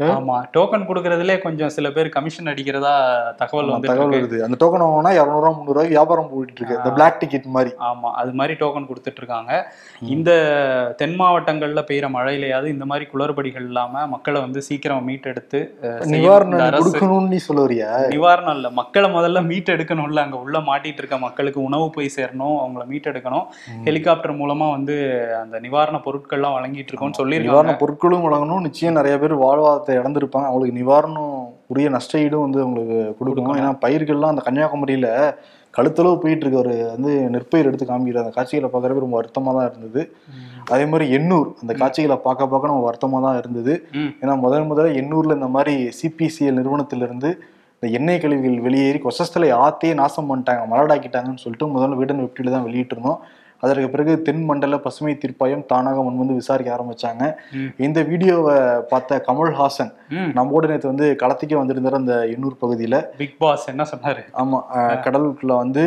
ஆமா 0.00 0.36
டோக்கன் 0.56 0.86
கொடுக்கறதுலே 0.88 1.34
கொஞ்சம் 1.44 1.70
சில 1.76 1.90
பேர் 1.90 2.08
கமிஷன் 2.08 2.50
அடிக்கிறதா 2.52 2.94
தகவல் 3.40 3.72
வந்து 3.74 3.88
தகவல் 3.90 4.14
வருது. 4.16 4.38
அந்த 4.46 4.56
டோக்கன் 4.62 4.84
வாங்கினா 4.86 5.12
இரநூறுவா 5.18 5.50
முந்நூறு 5.56 5.76
ரூபாய் 5.76 5.92
வியாபாரம் 5.94 6.30
போயிட்டு 6.32 6.60
இருக்கு. 6.60 6.78
இந்த 6.80 6.90
பிளாக் 6.96 7.18
டிக்கெட் 7.20 7.46
மாதிரி. 7.56 7.72
ஆமா 7.90 8.10
அது 8.22 8.32
மாதிரி 8.32 8.56
டோக்கன் 8.62 8.88
கொடுத்துட்டு 8.88 9.20
இருக்காங்க. 9.22 9.52
இந்த 10.14 10.30
தென் 11.00 11.16
மாவட்டங்கள்ல 11.20 11.82
பெய்யுற 11.90 12.08
மழையிலயாவது 12.16 12.68
இந்த 12.74 12.84
மாதிரி 12.84 13.06
குளறுபடிகள் 13.12 13.66
இல்லாம 13.70 14.06
மக்களை 14.14 14.40
வந்து 14.40 14.62
சீக்கிரம் 14.68 15.06
மீட்டெடுத்து 15.08 15.60
நிவாரணம் 16.14 16.78
கொடுக்கணும்னு 16.80 17.32
நீ 17.34 17.40
சொல்ல 17.46 17.60
வரியா? 17.66 17.88
நிவாரணம் 18.14 18.56
இல்ல. 18.58 18.70
மக்களை 18.70 19.10
முதல்ல 19.10 19.44
மீட் 19.50 19.74
எடுக்கணும்ல 19.76 20.24
அங்க 20.26 20.36
உள்ள 20.36 20.58
மாட்டிட்டு 20.60 21.02
இருக்க 21.02 21.18
மக்களுக்கு 21.18 21.60
உணவு 21.62 21.90
போய் 21.90 22.14
சேரணும். 22.16 22.56
அவங்கள 22.62 22.84
மீட் 22.92 23.10
எடுக்கணும் 23.12 23.46
ஹெலிகாப்டர் 23.88 24.38
மூலமா 24.42 24.70
வந்து 24.76 24.94
அந்த 25.42 25.56
நிவாரண 25.66 26.00
பொருட்கள்லாம் 26.06 26.56
வழங்கிட்டு 26.58 26.90
இருக்கோம்னு 26.92 27.20
சொல்லியிருக்காங்க. 27.20 27.52
நிவாரண 27.56 27.76
பொருட்களும் 27.82 28.24
வழங்கணும். 28.26 28.64
நிச்சயம் 28.68 28.98
நிறைய 29.00 29.18
பேர் 29.18 29.34
வாழ்வாதாரத்தை 29.86 30.00
இழந்திருப்பாங்க. 30.00 30.48
அவங்களுக்கு 30.50 30.78
நிவாரணம் 30.80 31.34
உரிய 31.72 31.88
நஷ்ட 31.96 32.24
ஈடும் 32.24 32.44
வந்து 32.46 32.58
அவங்களுக்கு 32.64 32.98
கொடுக்கணும். 33.18 33.56
ஏன்னா 33.60 33.70
பயிர்கள்லாம் 33.84 34.32
அந்த 34.34 34.42
கன்னியாகுமரியில 34.48 35.08
கழுத்தளவு 35.76 36.16
போயிட்டு 36.20 36.44
இருக்கு 36.44 36.60
ஒரு 36.64 36.74
வந்து 36.92 37.10
நெற்பயிர் 37.32 37.68
எடுத்து 37.70 37.86
காமிக்கிற 37.88 38.20
அந்த 38.22 38.32
காட்சிகளை 38.36 38.68
பார்க்கறப்ப 38.72 39.02
ரொம்ப 39.04 39.16
வருத்தமா 39.20 39.50
தான் 39.56 39.66
இருந்தது. 39.70 40.02
அதே 40.74 40.84
மாதிரி 40.92 41.06
எண்ணூர் 41.16 41.48
அந்த 41.62 41.72
காட்சிகளை 41.80 42.16
பார்க்க 42.26 42.52
பார்க்க 42.52 42.70
நம்ம 42.70 42.86
வருத்தமா 42.88 43.18
தான் 43.26 43.38
இருந்தது. 43.40 43.74
ஏன்னா 44.22 44.34
முதல் 44.44 44.68
முதல்ல 44.70 44.94
எண்ணூர்ல 45.00 45.36
இந்த 45.38 45.50
மாதிரி 45.56 45.74
சிபிசிஎல் 45.98 46.58
நிறுவனத்திலிருந்து 46.60 47.30
இந்த 47.76 47.86
எண்ணெய் 47.98 48.20
கழிவுகள் 48.22 48.64
வெளியேறி 48.66 48.98
கொசஸ்தலை 49.04 49.48
ஆத்தையே 49.64 49.94
நாசம் 50.00 50.28
பண்ணிட்டாங்க 50.30 50.62
மலடாக்கிட்டாங்கன்னு 50.72 51.42
சொல்லிட்டு 51.44 51.66
முதல்ல 51.74 51.98
வீடன் 52.00 52.22
வெப்டில 52.24 52.54
தான் 52.54 52.66
வெளியிட்டிருந்தோம். 52.68 53.20
அதற்கு 53.62 53.88
பிறகு 53.88 54.22
தென் 54.22 54.42
மண்டல 54.44 54.78
பசுமை 54.80 55.12
தீர்ப்பாயம் 55.16 55.66
தானாக 55.66 56.02
முன் 56.02 56.18
வந்து 56.18 56.34
விசாரிக்க 56.34 56.74
ஆரம்பிச்சாங்க. 56.74 57.22
இந்த 57.80 58.00
வீடியோவை 58.06 58.56
பார்த்த 58.90 59.20
கமல்ஹாசன் 59.26 59.92
நம்மோட 60.36 60.66
நேற்று 60.66 60.88
வந்து 60.88 61.08
களத்துக்கே 61.22 61.56
வந்திருந்தார் 61.56 61.94
அந்த 61.94 62.16
எண்ணூர் 62.32 62.60
பகுதியில. 62.60 62.98
பிக் 63.16 63.38
பாஸ் 63.38 63.64
என்ன 63.68 63.86
சொன்னாரு? 63.92 64.24
ஆமா 64.36 64.60
அஹ், 64.76 64.98
கடலுக்குள்ள 65.04 65.54
வந்து 65.58 65.84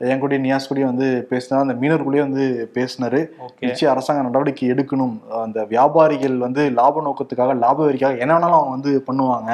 என் 0.00 0.20
கூடயும் 0.20 0.44
நியாஸ் 0.44 0.68
கூடயும் 0.68 0.90
வந்து 0.90 1.08
பேசினார் 1.30 1.62
அந்த 1.62 1.74
மீனவர்களையும் 1.76 2.26
வந்து 2.26 2.44
பேசினாரு. 2.74 3.18
நிச்சயம் 3.64 3.92
அரசாங்க 3.92 4.22
நடவடிக்கை 4.22 4.68
எடுக்கணும். 4.70 5.12
அந்த 5.40 5.58
வியாபாரிகள் 5.66 6.36
வந்து 6.38 6.62
லாப 6.74 7.02
நோக்கத்துக்காக 7.02 7.54
லாப 7.58 7.78
வரிக்காக 7.84 8.22
என்ன 8.22 8.32
வேணாலும் 8.34 8.58
அவங்க 8.58 8.76
வந்து 8.76 8.92
பண்ணுவாங்க. 9.06 9.50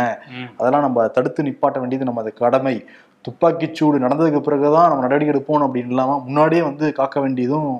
அதெல்லாம் 0.58 0.87
நம்ம 0.87 1.08
தடுத்து 1.16 1.42
நிப்பாட்ட 1.42 1.80
வேண்டியது 1.80 2.04
நம்ம 2.04 2.23
அது 2.23 2.32
கடமை. 2.37 2.76
துப்பாக்கிச்சூடு 3.26 4.04
நடந்ததுக்கு 4.04 4.47
பிறகுதான் 4.47 4.88
நம்ம 4.90 5.04
நடவடிக்கை 5.04 5.35
எடுப்போம் 5.35 5.66
அப்படின்னு 5.66 5.95
இல்லாம 5.95 6.18
முன்னாடியே 6.26 6.62
வந்து 6.71 6.87
காக்க 7.00 7.21
வேண்டியதும் 7.26 7.71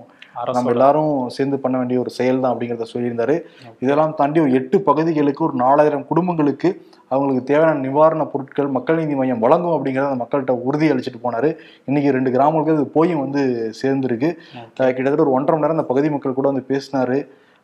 நம்ம 0.57 0.71
எல்லாரும் 0.75 1.13
சேர்ந்து 1.35 1.57
பண்ண 1.63 1.75
வேண்டிய 1.81 1.99
ஒரு 2.03 2.11
செயல் 2.17 2.41
தான் 2.41 2.53
அப்படிங்கிறத 2.53 2.87
சொல்லியிருந்தாரு. 2.95 3.37
இதெல்லாம் 3.85 4.13
தாண்டி 4.19 4.39
ஒரு 4.41 4.53
எட்டு 4.59 4.77
பகுதிகளுக்கு 4.89 5.43
ஒரு 5.47 5.55
நாலாயிரம் 5.63 6.03
குடும்பங்களுக்கு 6.11 6.69
அவங்களுக்கு 7.13 7.43
தேவையான 7.51 7.79
நிவாரண 7.85 8.23
பொருட்கள் 8.33 8.69
மக்கள் 8.77 8.99
நீதி 9.01 9.15
மையம் 9.21 9.43
வழங்கும் 9.45 9.75
அப்படிங்கிறத 9.77 10.11
அந்த 10.11 10.21
மக்கள்கிட்ட 10.23 10.55
உறுதி 10.69 10.87
அளிச்சுட்டு 10.93 11.23
போனாரு. 11.25 11.51
இன்னைக்கு 11.89 12.15
ரெண்டு 12.17 12.35
கிராமங்களுக்கு 12.35 12.77
அது 12.77 12.95
போயும் 12.97 13.23
வந்து 13.25 13.43
சேர்ந்துருக்கு. 13.83 14.31
கிட்டத்தட்ட 14.77 15.27
ஒரு 15.27 15.35
ஒன்றரை 15.39 15.55
மணி 15.55 15.65
நேரம் 15.65 15.79
அந்த 15.79 15.89
பகுதி 15.93 16.11
மக்கள் 16.15 16.39
கூட 16.39 16.51
வந்து 16.53 16.71
பேசினாரு. 16.73 17.19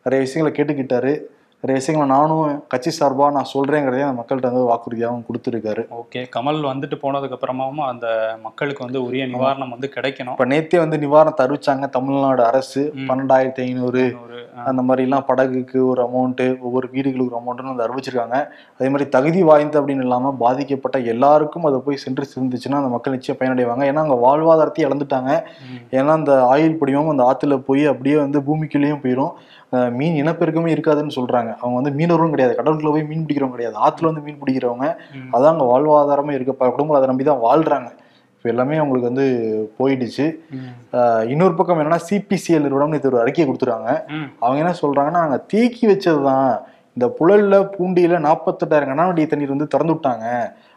நிறைய 0.05 0.21
விஷயங்களை 0.25 0.53
கேட்டுக்கிட்டாரு. 0.57 1.13
நிறைய 1.63 1.79
விஷயங்களை 1.79 2.05
நானும் 2.13 2.63
கட்சி 2.71 2.91
சார்பா 2.95 3.25
நான் 3.35 3.49
சொல்றேங்கிறதையும் 3.51 4.07
அந்த 4.07 4.17
மக்கள்கிட்ட 4.17 4.49
வந்து 4.49 4.63
வாக்குறுதியாகவும் 4.69 5.25
கொடுத்துருக்காரு. 5.27 5.83
ஓகே. 5.99 6.21
கமல் 6.33 6.59
வந்துட்டு 6.71 6.95
போனதுக்கு 7.03 7.35
அப்புறமாவும் 7.37 7.85
அந்த 7.91 8.07
மக்களுக்கு 8.47 8.81
வந்து 8.85 8.99
உரிய 9.05 9.25
நிவாரணம் 9.33 9.71
வந்து 9.75 9.89
கிடைக்கணும். 9.93 10.35
இப்ப 10.37 10.47
நேத்தே 10.53 10.79
வந்து 10.83 10.97
நிவாரணத்தை 11.03 11.43
அறிவிச்சாங்க 11.45 11.87
தமிழ்நாடு 11.95 12.43
அரசு. 12.49 12.83
பன்னெண்டாயிரத்தி 13.11 13.63
ஐநூறு 13.67 14.03
அந்த 14.71 14.81
மாதிரிலாம் 14.87 15.25
படகுக்கு 15.29 15.79
ஒரு 15.91 16.01
அமௌண்ட்டு 16.07 16.47
ஒவ்வொரு 16.65 16.89
வீடுகளுக்கு 16.95 17.31
ஒரு 17.31 17.39
அமௌண்ட்டுன்னு 17.41 17.73
வந்து 17.73 17.87
அறிவிச்சிருக்காங்க. 17.87 18.37
அதே 18.77 18.89
மாதிரி 18.95 19.07
தகுதி 19.15 19.41
வாய்ந்த 19.51 19.81
அப்படின்னு 19.81 20.05
இல்லாமல் 20.07 20.37
பாதிக்கப்பட்ட 20.43 20.99
எல்லாருக்கும் 21.15 21.69
அதை 21.71 21.81
போய் 21.87 22.03
சென்று 22.05 22.31
சேர்ந்துச்சுன்னா 22.35 22.81
அந்த 22.81 22.93
மக்கள் 22.97 23.17
நிச்சயம் 23.17 23.41
பயனடைவாங்க. 23.41 23.83
ஏன்னா 23.91 24.03
அவங்க 24.05 24.19
வாழ்வாதாரத்தை 24.27 24.87
இழந்துட்டாங்க. 24.89 25.31
ஏன்னா 25.99 26.19
அந்த 26.19 26.35
ஆயில் 26.51 26.79
படிவம் 26.83 27.15
அந்த 27.15 27.25
ஆற்றுல 27.31 27.63
போய் 27.71 27.85
அப்படியே 27.93 28.19
வந்து 28.25 28.41
பூமிக்குள்ளேயும் 28.49 29.03
போயிடும் 29.07 29.33
மீன் 29.99 30.17
இனப்பெருக்கமே 30.21 30.71
இருக்காதுன்னு 30.73 31.17
சொல்றாங்க. 31.19 31.51
அவங்க 31.61 31.75
வந்து 31.79 31.91
மீனவரும் 31.99 32.33
கிடையாது. 32.33 32.55
கடலுக்குள்ள 32.59 32.91
போய் 32.95 33.09
மீன் 33.11 33.25
பிடிக்கிறவங்க 33.27 33.57
கிடையாது. 33.57 33.77
ஆற்றுல 33.85 34.09
வந்து 34.11 34.25
மீன் 34.27 34.39
பிடிக்கிறவங்க. 34.41 34.87
அதான் 35.33 35.51
அவங்க 35.51 35.67
வாழ்வாதாரமே 35.73 36.35
இருக்கு. 36.37 36.59
பல 36.61 36.69
குடும்பங்கள் 36.69 37.01
அதை 37.01 37.09
நம்பி 37.11 37.27
தான் 37.29 37.43
வாழ்றாங்க. 37.47 37.89
இப்போ 38.35 38.49
எல்லாமே 38.53 38.79
அவங்களுக்கு 38.79 39.09
வந்து 39.11 39.25
போயிடுச்சு. 39.79 40.25
இன்னொரு 41.33 41.53
பக்கம் 41.59 41.81
என்னன்னா 41.81 41.99
சிபிசிஎல் 42.09 42.65
நிறுவனம் 42.67 42.97
இது 42.97 43.09
ஒரு 43.11 43.19
அறிக்கை 43.21 43.45
கொடுத்துருக்காங்க. 43.49 43.91
அவங்க 44.43 44.57
என்ன 44.63 44.73
சொல்றாங்கன்னா 44.81 45.21
நாங்க 45.25 45.37
தேக்கி 45.53 45.83
வச்சதுதான். 45.91 46.49
இந்த 46.97 47.07
புழல்ல 47.19 47.55
பூண்டியில 47.75 48.17
நாற்பத்தெட்டாயிரம் 48.25 48.89
கண்ணாடி 48.89 49.23
தண்ணீர் 49.29 49.53
வந்து 49.53 49.71
திறந்து 49.75 49.93
விட்டாங்க. 49.93 50.25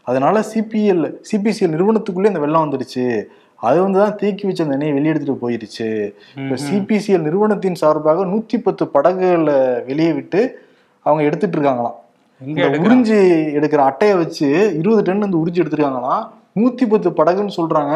அதனால 0.06 0.45
சிபிஎல் 0.52 1.04
சிபிசிஎல் 1.30 1.75
நிறுவனத்துக்குள்ளே 1.75 2.30
இந்த 2.33 2.42
வெள்ளம் 2.45 2.64
வந்துடுச்சு. 2.64 3.06
அது 3.66 3.78
வந்து 3.83 3.99
தான் 4.02 4.16
தேக்கி 4.21 4.45
வச்ச 4.47 4.64
அந்த 4.64 4.76
எண்ணெயை 4.76 4.95
வெளியெடுத்துட்டு 4.97 5.42
போயிருச்சு 5.42 5.88
இப்போ 6.40 6.56
சிபிசிஎல் 6.66 7.26
நிறுவனத்தின் 7.26 7.78
சார்பாக 7.83 8.25
நூத்தி 8.33 8.56
பத்து 8.66 8.85
படகுகளை 8.95 9.56
வெளியே 9.88 10.12
விட்டு 10.18 10.40
அவங்க 11.07 11.23
எடுத்துட்டு 11.29 11.57
இருக்காங்களாம்? 11.59 11.97
உறிஞ்சி 12.87 13.19
எடுக்கிற 13.59 13.83
அட்டையை 13.91 14.15
வச்சு 14.23 14.49
இருபது 14.81 15.03
டன் 15.07 15.25
வந்து 15.27 15.43
உறிஞ்சி 15.43 15.63
எடுத்திருக்காங்களாம் 15.63 16.25
நூத்தி 16.59 16.85
பத்து 16.91 17.09
படகுன்னு 17.17 17.55
சொல்றாங்க. 17.57 17.95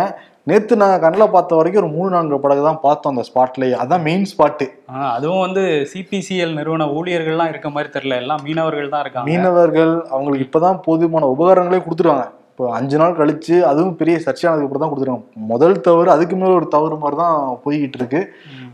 நேத்து 0.48 0.74
நாங்க 0.80 0.96
கண்ணில் 1.02 1.32
பார்த்த 1.34 1.58
வரைக்கும் 1.58 1.80
ஒரு 1.82 1.90
மூணு 1.94 2.10
நான்கு 2.14 2.40
படகு 2.44 2.62
தான் 2.66 2.80
பார்த்தோம் 2.84 3.12
அந்த 3.14 3.22
ஸ்பாட்லயே. 3.28 3.76
அதான் 3.82 4.04
மெயின் 4.08 4.26
ஸ்பாட்டு 4.32 4.66
அதுவும் 5.14 5.44
வந்து 5.44 5.62
சிபிசிஎல் 5.92 6.52
நிறுவன 6.58 6.88
ஊழியர்கள்லாம் 6.96 7.52
இருக்க 7.52 7.70
மாதிரி 7.76 7.90
தெரியல. 7.96 8.18
எல்லாம் 8.22 8.42
மீனவர்கள் 8.46 8.92
தான் 8.94 9.04
இருக்காங்க. 9.04 9.28
மீனவர்கள் 9.30 9.94
அவங்களுக்கு 10.14 10.46
இப்பதான் 10.48 10.82
போதுமான 10.88 11.30
உபகரணங்களே 11.36 11.82
கொடுத்துருவாங்க 11.86 12.26
இப்போ 12.52 12.72
அஞ்சு 12.78 12.96
நாள் 13.00 13.18
கழிச்சு 13.18 13.54
அதுவும் 13.68 13.98
பெரிய 14.00 14.16
சர்ச்சையானதுக்கு 14.24 14.66
அப்புறம் 14.68 14.82
தான் 14.84 14.90
கொடுத்துருக்காங்க. 14.92 15.26
முதல் 15.52 15.76
தவறு 15.86 16.08
அதுக்கு 16.14 16.36
மேல 16.40 16.58
ஒரு 16.60 16.66
தவறு 16.74 16.96
மாதிரி 17.04 17.16
தான் 17.24 17.38
போய்கிட்டு 17.64 17.98
இருக்கு. 18.00 18.20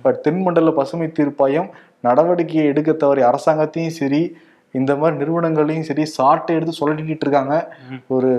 பட் 0.04 0.18
தென்மண்டல 0.24 0.72
பசுமை 0.78 1.08
தீர்ப்பாயம் 1.18 1.68
நடவடிக்கையை 2.04 2.64
எடுக்க 2.72 2.90
தவறிய 3.04 3.28
அரசாங்கத்தையும் 3.30 3.96
சரி 4.00 4.22
இந்த 4.74 4.92
மாதிரி 5.00 5.20
நிறுவனங்களையும் 5.20 5.86
சரி 5.90 6.04
சாட்டை 6.16 6.56
எடுத்து 6.56 6.80
சொல்லிக்கிட்டு 6.80 7.24
இருக்காங்க. 7.26 7.54
ஒரு 8.14 8.30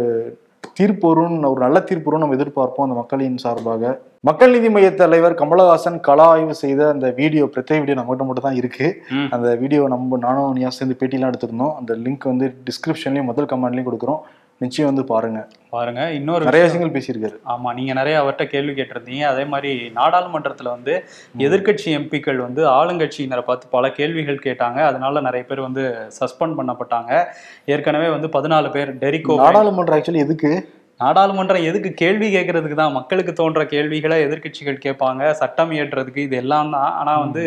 தீர்ப்பு 0.77 1.05
வரும்னு 1.09 1.49
ஒரு 1.53 1.61
நல்ல 1.65 1.77
தீர்ப்பு 1.89 2.21
நம்ம 2.23 2.35
எதிர்பார்ப்போம் 2.37 2.85
அந்த 2.85 2.95
மக்களின் 2.99 3.37
சார்பாக. 3.43 3.93
மக்கள் 4.27 4.53
நீதி 4.55 4.69
மைய 4.75 4.89
தலைவர் 5.01 5.37
கமலஹாசன் 5.41 5.97
கள 6.07 6.19
ஆய்வு 6.33 6.55
செய்த 6.61 6.81
அந்த 6.93 7.07
வீடியோ 7.19 7.43
பிரத்யேக 7.53 7.81
வீடியோ 7.83 7.97
நம்மகிட்ட 7.99 8.25
மட்டும் 8.29 8.47
தான் 8.47 8.59
இருக்கு. 8.61 8.87
அந்த 9.35 9.49
வீடியோ 9.61 9.83
நம்ம 9.93 10.17
நானும் 10.25 10.55
நீயா 10.57 10.71
சேர்ந்து 10.77 10.97
பேட்டிலாம் 10.99 11.31
எடுத்திருந்தோம். 11.31 11.73
அந்த 11.79 11.93
லிங்க் 12.05 12.31
வந்து 12.31 12.47
டிஸ்கிரிப்ஷன்லயும் 12.69 13.29
முதல் 13.31 13.49
கமெண்ட்லயும் 13.53 13.89
கொடுக்குறோம். 13.89 14.21
நிச்சயம் 14.57 14.93
வந்து 14.93 15.07
பாருங்க. 15.13 15.47
பாருங்க 15.69 16.11
இன்னொரு 16.11 16.45
நிறைய 16.45 16.65
விஷயங்கள் 16.65 16.93
பேசியிருக்காரு. 16.95 17.35
ஆமா 17.49 17.73
நீங்க 17.73 17.93
நிறைய 17.93 18.21
அவர்கிட்ட 18.21 18.45
கேள்வி 18.45 18.81
கேட்டிருந்தீங்க. 18.81 19.21
அதே 19.21 19.43
மாதிரி 19.45 19.89
நாடாளுமன்றத்துல 19.89 20.63
வந்து 20.63 21.03
எதிர்க்கட்சி 21.37 21.85
எம்பிக்கள் 21.85 22.35
வந்து 22.35 22.63
ஆளுங்கட்சியினரை 22.67 23.41
பார்த்து 23.41 23.67
பல 23.67 23.91
கேள்விகள் 23.91 24.41
கேட்டாங்க. 24.45 24.79
அதனால 24.91 25.21
நிறைய 25.21 25.45
பேர் 25.45 25.61
வந்து 25.61 25.83
சஸ்பெண்ட் 26.19 26.57
பண்ணப்பட்டாங்க. 26.59 27.25
ஏற்கனவே 27.65 28.09
வந்து 28.09 28.27
பதினாலு 28.27 28.71
பேர் 28.71 28.97
டெரிகோ 28.97 29.37
நாடாளுமன்றம் 29.43 29.99
ஆக்சுவலி 29.99 30.25
எதுக்கு? 30.27 30.51
நாடாளுமன்றம் 30.99 31.65
எதுக்கு 31.69 31.89
கேள்வி 32.01 32.27
கேட்கறதுக்கு 32.35 32.77
தான்? 32.79 32.95
மக்களுக்கு 32.97 33.33
தோன்ற 33.39 33.61
கேள்விகளை 33.73 34.17
எதிர்க்கட்சிகள் 34.27 34.79
கேட்பாங்க. 34.85 35.21
சட்டம் 35.41 35.73
இயற்றுறதுக்கு 35.75 36.21
இது 36.27 36.35
எல்லாம் 36.43 36.71
தான். 36.75 36.91
ஆனா 37.01 37.13
வந்து 37.25 37.43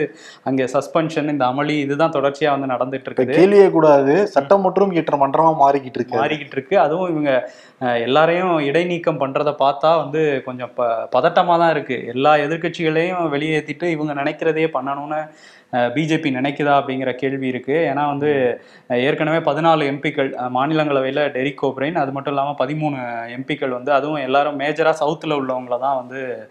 அங்க 0.48 0.68
சஸ்பென்ஷன் 0.74 1.32
இந்த 1.34 1.44
அமளி 1.52 1.76
இதுதான் 1.84 2.14
தொடர்ச்சியா 2.18 2.52
வந்து 2.54 2.72
நடந்துட்டு 2.74 3.10
இப்ப 3.12 3.22
இருக்குது 3.22 3.40
கேள்வியே 3.40 3.68
கூடாது. 3.76 4.14
சட்டம் 4.34 4.64
மற்றும் 4.66 4.92
இயற்ற 4.96 5.16
மன்றமா 5.24 5.52
மாறிக்கிட்டு 5.64 6.00
இருக்கு. 6.00 6.16
மாறிக்கிட்டு 6.22 6.56
இருக்கு 6.58 6.78
அதுவும் 6.84 7.10
இவங்க 7.14 7.32
எல்லாரையும் 8.06 8.54
இடைநீக்கம் 8.70 9.20
பண்றத 9.22 9.50
பார்த்தா 9.64 9.90
வந்து 10.02 10.22
கொஞ்சம் 10.48 10.72
ப 10.78 10.82
பதட்டமா 11.16 11.54
தான் 11.62 11.72
இருக்கு. 11.76 11.98
எல்லா 12.14 12.34
எதிர்க்கட்சிகளையும் 12.46 13.24
வெளியேற்றிட்டு 13.34 13.88
இவங்க 13.96 14.14
நினைக்கிறதையே 14.22 14.70
பண்ணணும்னு 14.76 15.20
பிஜேபி 15.72 16.30
நினைக்குதா 16.30 16.72
அப்படிங்கிற 16.72 17.12
கேள்வி 17.12 17.46
இருக்கு. 17.46 17.92
ஏன்னா 17.94 18.06
வந்து 18.06 18.60
ஏற்கனவே 18.88 19.36
பதினாலு 19.36 19.92
எம்பிக்கள் 19.92 20.32
மாநிலங்களவையில் 20.54 21.28
டெரிக் 21.28 21.62
ஓப்ரைன் 21.62 21.94
அது 21.94 22.12
மட்டும் 22.12 22.32
இல்லாமல் 22.32 22.66
பதிமூணு 22.66 22.98
எம்பிக்கள் 23.38 23.68
வந்து 23.68 23.92
அதுவும் 23.92 24.20
எல்லாரும் 24.20 24.60
மேஜரா 24.60 24.94
சவுத்தில் 25.00 25.34
உள்ளவங்கள 25.34 25.78
தான் 25.78 25.96
வந்து 25.96 26.50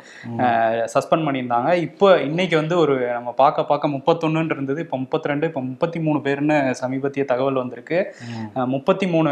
சஸ்பெண்ட் 0.93 1.27
பண்ணியிருந்தாங்க. 1.27 1.73
இப்போ 1.73 2.21
இன்னைக்கு 2.21 2.57
வந்து 2.57 2.77
ஒரு 2.77 3.11
நம்ம 3.11 3.31
பார்க்க 3.31 3.63
பார்க்க 3.63 3.87
முப்பத்தொன்னுன்னு 3.87 4.51
இருந்தது 4.51 4.81
இப்போ 4.81 4.97
முப்பத்தி 4.97 5.27
ரெண்டு 5.27 5.47
இப்போ 5.47 5.61
முப்பத்தி 5.61 5.99
மூணு 5.99 6.19
பேர்னு 6.19 6.71
சமீபத்திய 6.71 7.25
தகவல் 7.25 7.53
வந்திருக்கு. 7.53 8.15
முப்பத்தி 8.53 9.07
மூணு 9.07 9.29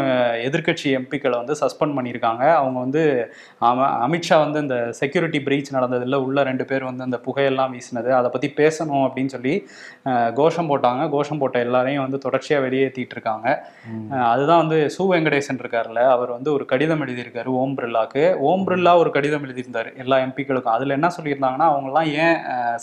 எதிர்க்கட்சி 0.48 0.84
எம்பிக்களை 0.84 1.30
வந்து 1.30 1.56
சஸ்பெண்ட் 1.60 2.04
பண்ணியிருக்காங்க. 2.04 2.54
அவங்க 2.54 2.78
வந்து 2.78 3.32
அம- 3.60 3.96
அமித்ஷா 4.06 4.38
வந்து 4.38 4.60
இந்த 4.60 4.92
செக்யூரிட்டி 4.92 5.38
பிரீச் 5.38 5.74
நடந்ததில் 5.74 6.14
உள்ள 6.14 6.42
ரெண்டு 6.42 6.64
பேர் 6.64 6.84
வந்து 6.84 7.04
அந்த 7.04 7.20
புகையெல்லாம் 7.26 7.72
வீசினது. 7.72 8.08
அதை 8.08 8.30
பற்றி 8.30 8.52
பேசணும் 8.56 9.08
அப்படின்னு 9.08 9.26
சொல்லி 9.26 9.68
கோஷம் 10.38 10.68
போட்டாங்க. 10.70 11.02
கோஷம் 11.14 11.40
போட்ட 11.40 11.58
எல்லாரையும் 11.66 12.04
வந்து 12.04 12.18
தொடர்ச்சியாக 12.24 12.64
வெளியேற்றிட்டு 12.66 13.14
இருக்காங்க 13.16 13.46
அதுதான் 14.32 14.62
வந்து 14.62 14.78
சு 14.94 15.04
வெங்கடேசன் 15.12 15.60
இருக்கார்ல 15.62 16.02
அவர் 16.14 16.30
வந்து 16.36 16.50
ஒரு 16.56 16.64
கடிதம் 16.72 17.02
எழுதியிருக்காரு 17.06 17.50
ஓம் 17.62 17.76
பிர்லாக்கு. 17.78 18.24
ஓம் 18.50 18.64
பிர்லா 18.68 18.92
ஒரு 19.02 19.12
கடிதம் 19.16 19.44
எழுதியிருந்தார் 19.46 19.90
எல்லா 20.04 20.18
எம்பிக்களுக்கும். 20.26 20.76
அதில் 20.76 20.96
என்ன 20.98 21.10
சொல்லியிருந்தாங்கன்னா 21.16 21.68
அவங்கெல்லாம் 21.72 22.10
ஏன் 22.24 22.36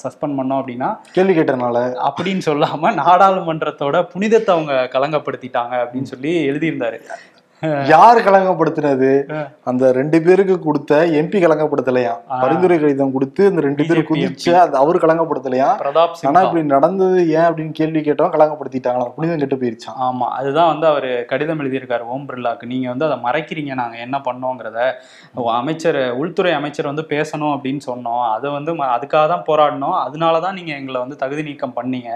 சஸ்பெண்ட் 0.03 0.37
பண்ணோம் 0.39 0.59
அப்படின்னா 0.61 0.89
கேள்வி 1.17 1.35
கேட்டனால 1.39 1.77
அப்படின்னு 2.09 2.43
சொல்லாம 2.49 2.93
நாடாளுமன்றத்தோட 3.03 4.01
புனிதத்தை 4.13 4.51
அவங்க 4.55 4.73
கலங்கப்படுத்திட்டாங்க 4.97 5.75
அப்படின்னு 5.85 6.11
சொல்லி 6.13 6.33
எழுதியிருந்தாரு. 6.51 6.99
யார் 7.93 8.19
கலங்கப்படுத்தினது. 8.27 9.09
அந்த 9.69 9.83
ரெண்டு 9.97 10.17
பேருக்கு 10.25 10.55
கொடுத்த 10.65 10.99
எம்பி 11.19 11.39
கலங்கப்படுத்தலையா. 11.43 12.13
பரிந்துரை 12.43 12.77
கடிதம் 12.83 13.13
கொடுத்து 13.15 13.41
அந்த 13.51 13.61
ரெண்டு 13.67 13.83
பேரும் 13.89 14.07
குதிச்சு 14.09 14.51
அது 14.63 14.75
அவரு 14.83 14.97
கலங்கப்படுத்தலையா? 15.03 15.69
ஆனா 16.29 16.41
இப்படி 16.45 16.63
நடந்தது 16.75 17.19
ஏன் 17.37 17.47
அப்படின்னு 17.49 17.73
கேள்வி 17.79 18.01
கேட்டோம் 18.07 18.33
கலங்கப்படுத்திட்டாங்களா? 18.35 19.07
புனிதம் 19.17 19.41
கெட்டு 19.43 19.59
போயிருச்சான். 19.63 19.97
ஆமா 20.07 20.27
அதுதான் 20.39 20.71
வந்து 20.73 20.87
அவர் 20.91 21.09
கடிதம் 21.31 21.61
எழுதியிருக்காரு 21.63 22.05
ஓம் 22.15 22.27
பிர்லாக்கு 22.29 22.71
நீங்க 22.73 22.87
வந்து 22.93 23.07
அதை 23.09 23.17
மறைக்கிறீங்க 23.27 23.73
நாங்க 23.81 23.97
என்ன 24.05 24.19
பண்ணோங்கிறத. 24.27 24.79
அமைச்சர் 25.59 25.99
உள்துறை 26.21 26.53
அமைச்சர் 26.59 26.91
வந்து 26.91 27.05
பேசணும் 27.15 27.53
அப்படின்னு 27.55 27.83
சொன்னோம். 27.89 28.23
அதை 28.35 28.47
வந்து 28.57 28.71
அதுக்காக 28.95 29.25
தான் 29.33 29.45
போராடினோம். 29.49 29.97
அதனால 30.05 30.35
தான் 30.47 30.57
நீங்க 30.59 30.73
எங்களை 30.81 30.99
வந்து 31.05 31.21
தகுதி 31.23 31.43
நீக்கம் 31.49 31.77
பண்ணீங்க. 31.79 32.11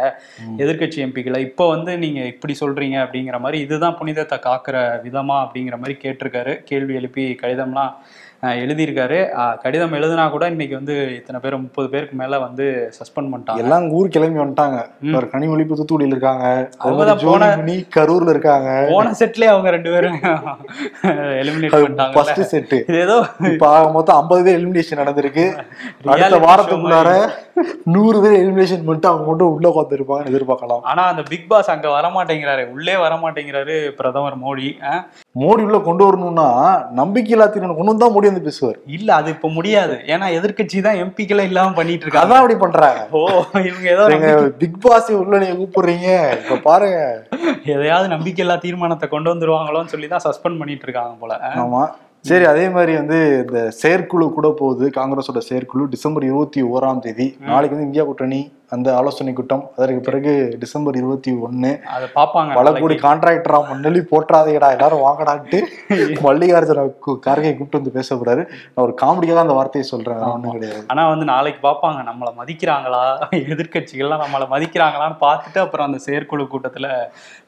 எதிர்க்கட்சி 0.63 0.99
எம்பிக்களை 1.07 1.41
இப்போ 1.49 1.65
வந்து 1.75 1.91
நீங்க 2.05 2.19
இப்படி 2.33 2.53
சொல்றீங்க 2.63 2.97
அப்படிங்கிற 3.05 3.37
மாதிரி 3.45 3.57
இதுதான் 3.65 3.97
புனிதத்தை 3.99 4.37
காக்கிற 4.47 4.77
விதமா 5.05 5.38
அப்படிங்கிற 5.39 5.71
மாதிரி 5.71 5.97
கேட்டிருக்காரு. 6.01 6.63
கேள்வி 6.63 6.95
எழுப்பி 6.95 7.39
கடிதம்லாம் 7.41 7.93
எழுதியிருக்காரு. 8.41 9.57
கடிதம் 9.57 9.93
எழுதுனா 9.93 10.29
கூட 10.29 10.49
இன்னைக்கு 10.49 10.75
வந்து 10.75 11.15
இத்தனை 11.15 11.41
பேர் 11.41 11.57
முப்பது 11.57 11.89
பேருக்கு 11.89 12.15
மேல 12.15 12.39
வந்து 12.39 12.93
சஸ்பெண்ட் 12.99 13.23
பண்ணிட்டாங்க. 13.23 13.57
எல்லாம் 13.57 13.89
ஊர் 13.89 14.07
கிளம்பி 14.07 14.39
வந்துட்டாங்க. 14.39 14.85
ஒரு 15.15 15.29
கனிமொழி 15.31 15.65
தூத்துக்குடியில 15.67 16.05
இருக்காங்க. 16.05 16.69
அவங்க 16.77 17.05
தான் 17.05 17.17
போன- 17.23 17.55
கரூர்ல 17.95 18.29
இருக்காங்க. 18.29 18.87
போன 18.89 19.11
செட்லயே 19.19 19.43
அவங்க 19.43 19.69
ரெண்டு 19.69 19.91
பேரும் 19.91 20.19
எலிமினேட் 21.01 21.71
பண்ணிட்டாங்க 21.71 22.13
ஃபர்ஸ்ட் 22.13 22.55
செட்டு 22.55 22.73
இது 22.73 22.99
ஏதோ 22.99 23.25
இப்ப 23.39 23.91
மொத்தம் 23.91 24.17
ஐம்பது 24.17 24.43
பேர் 24.43 24.67
எலிமினேஷன் 24.67 24.99
நடந்திருக்கு. 24.99 25.63
அடுத்த 26.05 26.39
வாரத்துக்குள்ளார 26.39 27.29
நூறு 27.93 28.17
பேர் 28.23 28.37
எலிமினேஷன் 28.41 28.85
பண்ணிட்டு 28.87 29.09
அவங்க 29.11 29.25
மட்டும் 29.29 29.51
உள்ள 29.55 29.67
உட்காந்துருப்பாங்கன்னு 29.71 30.31
எதிர்பார்க்கலாம். 30.33 30.83
ஆனா 30.91 31.03
அந்த 31.11 31.23
பிக் 31.31 31.47
பாஸ் 31.51 31.71
அங்க 31.73 31.87
வர 31.95 32.07
மாட்டேங்கிறாரு 32.15 32.63
உள்ளே 32.75 32.95
வர 33.03 33.13
மாட்டேங்கிறாரு 33.23 33.75
பிரதமர் 33.99 34.37
மோடி. 34.45 34.67
மோடி 35.41 35.61
உள்ள 35.67 35.79
கொண்டு 35.87 36.03
வரணும்னா 36.07 36.47
நம்பிக்கை 37.01 37.33
இல்லாத 37.35 37.59
கொண்டு 37.59 37.91
வந்தா 37.93 38.09
மோடி 38.15 38.31
வந்து 38.31 38.47
பேசுவார்? 38.47 38.77
இல்ல 38.97 39.09
அது 39.19 39.29
இப்ப 39.35 39.49
முடியாது. 39.57 39.95
ஏன்னா 40.13 40.27
எதிர்க்கட்சி 40.39 40.83
தான் 40.87 41.01
எம்பிக்களை 41.03 41.45
இல்லாம 41.51 41.73
பண்ணிட்டு 41.79 42.05
இருக்காங்க 42.05 42.27
அதான் 42.27 42.41
அப்படி 42.41 42.57
பண்றாங்க. 42.65 43.01
ஓ 43.17 43.21
இவங்க 43.69 43.87
ஏதோ 43.95 44.05
பிக் 44.63 44.81
பாஸ் 44.85 45.11
உள்ள 45.21 45.39
நீங்க 45.43 45.57
கூப்பிடுறீங்க. 45.61 46.09
இப்ப 46.41 46.59
பாருங்க. 46.69 46.99
எதையாவது 47.75 48.07
நம்பிக்கை 48.15 48.43
இல்லா 48.45 48.57
தீர்மானத்தை 48.65 49.09
கொண்டு 49.15 49.31
வந்துருவாங்களோன்னு 49.33 49.93
சொல்லி 49.95 50.09
தான் 50.13 50.25
சஸ்பெண்ட் 50.27 50.61
பண்ணிட்டு 50.61 50.87
இருக்காங்க 50.87 51.15
போல. 51.23 51.35
ஆமா. 51.65 51.83
சரி 52.21 52.43
அதே 52.43 52.69
மாதிரி 52.69 52.93
வந்து 52.93 53.45
இந்த 53.47 53.71
செயற்குழு 53.71 54.33
கூட 54.33 54.53
போகுது. 54.57 54.91
காங்கிரஸோட 54.95 55.37
செயற்குழு 55.37 55.89
டிசம்பர் 55.89 56.23
இருபத்தி 56.23 56.63
ஓராம் 56.63 56.99
தேதி. 56.99 57.37
நாளைக்கு 57.39 57.69
வந்து 57.69 57.85
இந்தியா 57.85 58.03
கூட்டணி. 58.03 58.51
அந்த 58.71 58.87
ஆலோசனை 58.97 59.31
கூட்டம். 59.33 59.63
அதற்கு 59.77 60.01
பிறகு 60.07 60.31
டிசம்பர் 60.63 60.97
இருபத்தி 60.99 61.31
ஒன்னு 61.47 61.71
அதை 61.95 62.07
பார்ப்பாங்க 62.17 62.57
பல. 62.57 62.73
கோடி 62.81 62.95
கான்ட்ராக்டரா 63.05 63.59
முன்னெல்லி 63.69 64.01
போற்றாதீங்கடா 64.11 64.69
எல்லாரும் 64.75 65.03
வாங்கடான்ட்டு 65.05 65.59
மல்லிகார்ஜுன 66.25 66.83
கார்கே 67.27 67.51
கூப்பிட்டு 67.51 67.79
வந்து 67.79 67.95
பேச 67.97 68.15
போறாரு. 68.15 68.43
நான் 68.73 68.85
ஒரு 68.85 68.95
காமெடிக்காக 69.01 69.43
அந்த 69.45 69.55
வார்த்தையை 69.59 69.85
சொல்றேன் 69.93 70.21
ஒண்ணும் 70.33 70.55
கிடையாது. 70.55 70.81
ஆனா 70.93 71.03
வந்து 71.13 71.25
நாளைக்கு 71.31 71.61
பார்ப்பாங்க 71.67 72.01
நம்மளை 72.09 72.31
மதிக்கிறாங்களா? 72.39 73.03
எதிர்க்கட்சிகள்லாம் 73.53 74.23
நம்மளை 74.25 74.47
மதிக்கிறாங்களான்னு 74.55 75.19
பார்த்துட்டு 75.25 75.61
அப்புறம் 75.65 75.87
அந்த 75.89 75.99
செயற்குழு 76.07 76.45
கூட்டத்துல 76.53 76.87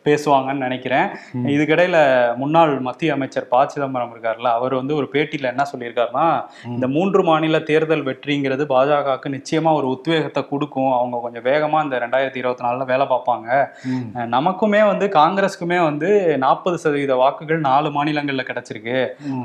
பேசுவாங்கன்னு 0.08 0.66
நினைக்கிறேன். 0.68 1.08
இதுக்கிடையில 1.56 1.98
முன்னாள் 2.42 2.72
மத்திய 2.88 3.16
அமைச்சர் 3.18 3.48
ப. 3.48 3.58
சிதம்பரம் 3.74 4.14
இருக்கார்ல 4.14 4.52
அவர் 4.58 4.74
வந்து 4.80 4.94
ஒரு 4.96 5.08
பேட்டியில 5.14 5.52
என்ன 5.52 5.64
சொல்லியிருக்காருன்னா 5.72 6.26
இந்த 6.74 6.88
மூன்று 6.96 7.22
மாநில 7.24 7.60
தேர்தல் 7.70 8.08
வெற்றிங்கிறது 8.08 8.64
பாஜகவுக்கு 8.74 9.30
நிச்சயமா 9.36 9.72
ஒரு 9.80 9.88
உத்வேகத்தை 9.96 10.44
கொடுக்கும். 10.48 10.92
அவங்க 10.92 11.11
கொஞ்சம் 11.24 11.46
வேகமா 11.50 11.80
இந்த 11.86 11.96
ரெண்டாயிரத்தி 12.04 12.40
இருபத்தி 12.42 12.64
நாலுல 12.66 12.86
வேலை 12.92 13.06
பார்ப்பாங்க. 13.14 13.50
நமக்குமே 14.36 14.82
வந்து 14.92 15.06
காங்கிரஸுக்குமே 15.20 15.80
வந்து 15.90 16.10
நாற்பது 16.46 16.78
சதவீத 16.84 17.16
வாக்குகள் 17.22 17.62
நாலு 17.70 17.90
மாநிலங்கள்ல 17.98 18.46
கிடைச்சிருக்கு. 18.50 18.98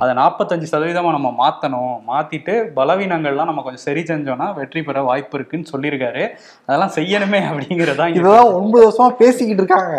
அதை 0.03 0.13
நாற்பத்தஞ்சு 0.23 0.69
சதவீதமா 0.73 1.13
நம்ம 1.17 1.33
மாத்தணும். 1.43 1.95
மாத்திட்டு 2.13 2.57
பலவீனங்கள்லாம் 2.79 3.51
நம்ம 3.51 3.65
கொஞ்சம் 3.67 3.87
சரி 3.89 4.05
செஞ்சோம்னா 4.13 4.49
வெற்றி 4.61 4.83
பெற 4.89 5.03
வாய்ப்பு 5.11 5.39
இருக்குன்னு 5.39 5.73
சொல்லியிருக்காரு. 5.75 6.25
அதெல்லாம் 6.67 6.95
செய்யணுமே 6.99 7.43
அப்படிங்கறதா 7.51 8.09
இதெல்லாம் 8.15 8.55
ஒன்பது 8.61 8.85
வருஷமா 8.87 9.11
பேசிக்கிட்டு 9.23 9.63
இருக்காங்க. 9.63 9.97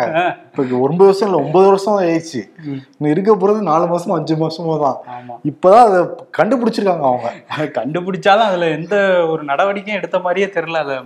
இப்ப 0.48 0.64
ஒன்பது 0.86 1.08
வருஷம் 1.08 1.28
இல்ல 1.28 1.42
ஒன்பது 1.44 1.66
வருஷம் 1.70 1.98
ஆயிடுச்சு. 2.02 2.40
இன்னும் 2.68 3.12
இருக்க 3.14 3.32
போறது 3.42 3.60
நாலு 3.70 3.84
மாசம் 3.92 4.14
அஞ்சு 4.16 4.34
மாசமோ 4.40 4.76
தான். 4.84 4.98
இப்பதான் 5.50 5.86
அதை 5.88 6.00
கண்டுபிடிச்சிருக்காங்க 6.38 7.04
அவங்க. 7.10 7.28
கண்டுபிடிச்சாலும் 7.78 8.48
அதுல 8.48 8.68
எந்த 8.78 8.96
ஒரு 9.32 9.42
நடவடிக்கையும் 9.50 10.00
எடுத்த 10.00 10.18
மாதிரியே 10.24 10.48
தெரியல. 10.56 10.82
அதை 10.86 10.96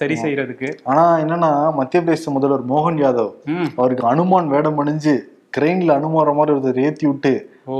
சரி 0.00 0.16
செய்யறதுக்கு. 0.22 0.68
ஆனா 0.90 1.04
என்னன்னா 1.24 1.50
மத்திய 1.80 2.00
பிரதேச 2.04 2.32
முதல்வர் 2.36 2.70
மோகன் 2.72 3.02
யாதவ் 3.04 3.32
அவருக்கு 3.80 4.10
அனுமான் 4.12 4.52
வேடம் 4.54 4.80
அணிஞ்சு 4.84 5.14
கிரெயின்ல 5.56 5.92
அனுமார 5.98 6.32
மாதிரி 6.38 6.52
ஒருத்தர் 6.54 6.84
ஏத்தி 6.88 7.04
விட்டு. 7.06 7.32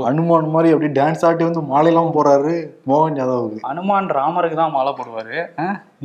அனுமான் 0.09 0.49
மாதிரி 0.53 0.71
அப்படியே 0.73 0.91
டான்ஸ் 0.97 1.23
ஆட்டி 1.27 1.43
வந்து 1.47 1.61
மாலையெல்லாம் 1.69 2.11
போறாரு 2.17 2.53
மோகன் 2.89 3.17
யாதவுக்கு. 3.19 3.59
அனுமான் 3.69 4.09
ராமருக்கு 4.17 4.57
தான் 4.59 4.73
மாலை 4.75 4.91
போடுவாரு. 4.97 5.37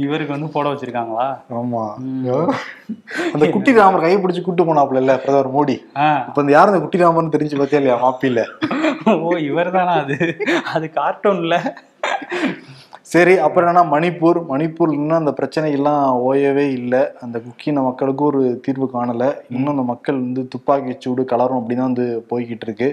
இவருக்கு 0.04 0.34
வந்து 0.34 0.48
போட 0.54 0.66
வச்சிருக்காங்களா? 0.72 1.26
ஆமா. 1.58 1.82
அந்த 3.34 3.46
குட்டி 3.56 3.74
ராமர் 3.80 4.04
கை 4.06 4.14
பிடிச்சு 4.22 4.42
கூட்டு 4.46 4.66
போனாப்ல 4.68 5.02
இல்ல 5.04 5.14
பிரதமர் 5.24 5.54
மோடி. 5.56 5.76
இப்ப 6.28 6.44
இந்த 6.44 6.54
யார் 6.56 6.72
அந்த 6.72 6.82
குட்டி 6.84 7.02
ராமர்னு 7.04 7.34
தெரிஞ்சு 7.36 7.60
பார்த்தியா 7.60 7.82
இல்லையா 7.82 7.98
மாப்பில 8.04 8.44
ஓ 9.26 9.36
இவர் 9.50 9.74
தானா 9.78 9.94
அது 10.04 10.16
அது 10.74 10.86
கார்ட்டூன்ல 11.00 11.56
சரி 13.10 13.34
அப்புறம் 13.46 13.68
என்ன 13.70 13.82
மணிப்பூர். 13.92 14.38
மணிப்பூர் 14.52 14.92
இன்னும் 14.96 15.18
அந்த 15.18 15.32
பிரச்சனைகள்லாம் 15.38 16.06
ஓயவே 16.28 16.64
இல்லை. 16.78 17.02
அந்த 17.24 17.36
குக்கின 17.44 17.82
மக்களுக்கு 17.88 18.22
ஒரு 18.24 18.40
தீர்வு 18.64 18.86
காணல. 18.94 19.24
இன்னும் 19.54 19.72
அந்த 19.74 19.84
மக்கள் 19.90 20.16
வந்து 20.24 20.42
துப்பாக்கி 20.52 20.94
சூடு 21.04 21.22
கலரும் 21.32 21.58
அப்படிதான் 21.60 21.90
வந்து 21.90 22.06
போய்கிட்டு 22.30 22.66
இருக்கு. 22.68 22.88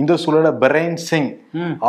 இந்த 0.00 0.12
சூழல 0.22 0.50
பெரைன் 0.62 0.96
சிங் 1.08 1.30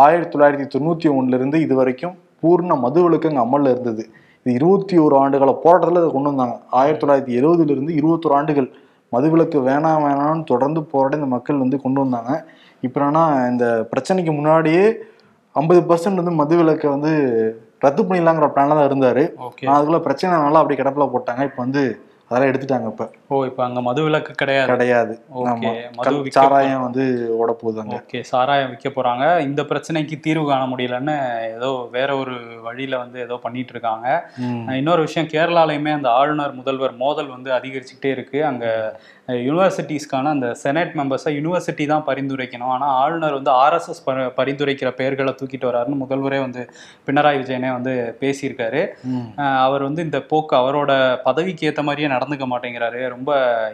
ஆயிரத்தி 0.03 0.31
தொள்ளாயிரத்தி 0.33 0.67
தொண்ணூத்தி 0.73 1.09
ஒண்ணுல 1.17 1.37
இருந்து 1.39 1.59
இது 1.65 1.75
வரைக்கும் 1.79 2.15
பூர்ண 2.41 2.75
மதுவிலக்கு 2.83 3.29
அங்க 3.31 3.43
அமல்ல 3.45 3.73
இருந்தது. 3.75 4.03
இது 4.43 4.53
இருபத்தி 4.59 4.95
ஒரு 5.05 5.15
ஆண்டுகள 5.21 5.51
போராட்டத்துல 5.63 6.01
இதை 6.01 6.11
கொண்டு 6.15 6.31
வந்தாங்க. 6.31 6.55
ஆயிரத்தி 6.79 7.03
தொள்ளாயிரத்தி 7.03 7.35
எழுவதுல 7.39 7.73
இருந்து 7.75 7.93
இருபத்தொரு 7.99 8.35
ஆண்டுகள் 8.39 8.69
மதுவிலக்கு 9.13 9.57
வேணாம் 9.69 10.03
வேணாம்னு 10.05 10.45
தொடர்ந்து 10.51 10.83
போராடி 10.93 11.17
இந்த 11.19 11.31
மக்கள் 11.35 11.63
வந்து 11.63 11.79
கொண்டு 11.85 11.99
வந்தாங்க. 12.03 12.31
இப்போ 12.85 12.99
என்னன்னா 13.01 13.25
இந்த 13.51 13.65
பிரச்சனைக்கு 13.91 14.31
முன்னாடியே 14.39 14.85
ஐம்பது 15.55 15.81
பர்சன்ட் 15.81 16.21
வந்து 16.21 16.39
மதுவிலக்கை 16.41 16.89
வந்து 16.89 17.11
ரத்து 17.81 18.01
பண்ணிடலாங்கிற 18.03 18.47
பிளான்ல 18.53 18.77
தான் 18.79 18.89
இருந்தாரு. 18.89 19.23
அதுக்குள்ள 19.73 19.99
பிரச்சனைனால 20.07 20.61
அப்படி 20.61 20.77
கிடப்பில் 20.79 21.13
போட்டாங்க. 21.13 21.43
இப்போ 21.43 21.61
வந்து 21.61 21.83
அதெல்லாம் 22.27 22.51
எடுத்துட்டாங்க 22.51 22.87
இப்ப. 22.91 23.05
ஓ 23.29 23.45
இப்ப 23.45 23.63
அங்க 23.63 23.79
மது 23.81 24.01
விலக்கு 24.03 24.31
கிடையாது. 24.33 24.69
கிடையாது. 24.71 25.13
ஓகே. 25.41 25.71
மது 25.97 26.31
சாராயம் 26.37 26.83
வந்து 26.83 27.03
ஓட 27.37 27.51
போகுதாங்க 27.61 27.93
ஓகே. 27.97 28.19
சாராயம் 28.21 28.69
விற்க 28.69 28.89
போறாங்க. 28.89 29.25
இந்த 29.39 29.61
பிரச்சனைக்கு 29.63 30.19
தீர்வு 30.19 30.45
காண 30.49 30.63
முடியலன்னு 30.65 31.15
ஏதோ 31.57 31.69
வேற 31.91 32.17
ஒரு 32.17 32.35
வழியில 32.61 32.97
வந்து 32.97 33.19
ஏதோ 33.19 33.35
பண்ணிட்டு 33.35 33.73
இருக்காங்க. 33.75 34.07
இன்னொரு 34.79 35.01
விஷயம் 35.01 35.31
கேரளாலையுமே 35.35 35.93
அந்த 35.93 36.09
ஆளுநர் 36.11 36.53
முதல்வர் 36.53 36.95
மோதல் 36.97 37.29
வந்து 37.29 37.51
அதிகரிச்சுக்கிட்டே 37.51 38.05
இருக்கு. 38.05 38.45
அங்க 38.45 38.65
யூனிவர்சிட்டிஸ்க்கான 39.27 40.31
அந்த 40.35 40.47
செனட் 40.61 40.93
மெம்பர்ஸை 40.99 41.31
யூனிவர்சிட்டி 41.35 41.85
தான் 41.91 42.05
பரிந்துரைக்கணும். 42.07 42.71
ஆனால் 42.75 42.93
ஆளுநர் 43.01 43.35
வந்து 43.37 43.51
ஆர்எஸ்எஸ் 43.63 44.01
பரிந்துரைக்கிற 44.39 44.89
பெயர்களை 44.97 45.33
தூக்கிட்டு 45.39 45.69
வராருன்னு 45.69 45.99
முதல்வரே 46.01 46.39
வந்து 46.45 46.61
பினராயி 47.07 47.37
விஜயனே 47.41 47.69
வந்து 47.75 47.93
பேசியிருக்காரு. 48.23 48.81
அவர் 49.65 49.85
வந்து 49.87 50.01
இந்த 50.07 50.19
போக்கு 50.31 50.55
அவரோட 50.61 50.91
பதவிக்கு 51.27 51.67
ஏற்ற 51.69 51.83
மாதிரியே 51.89 52.09
நடந்துக்க 52.15 52.47
மாட்டேங்கிறாரு. 52.53 52.99
ரொம்ப 53.15 53.31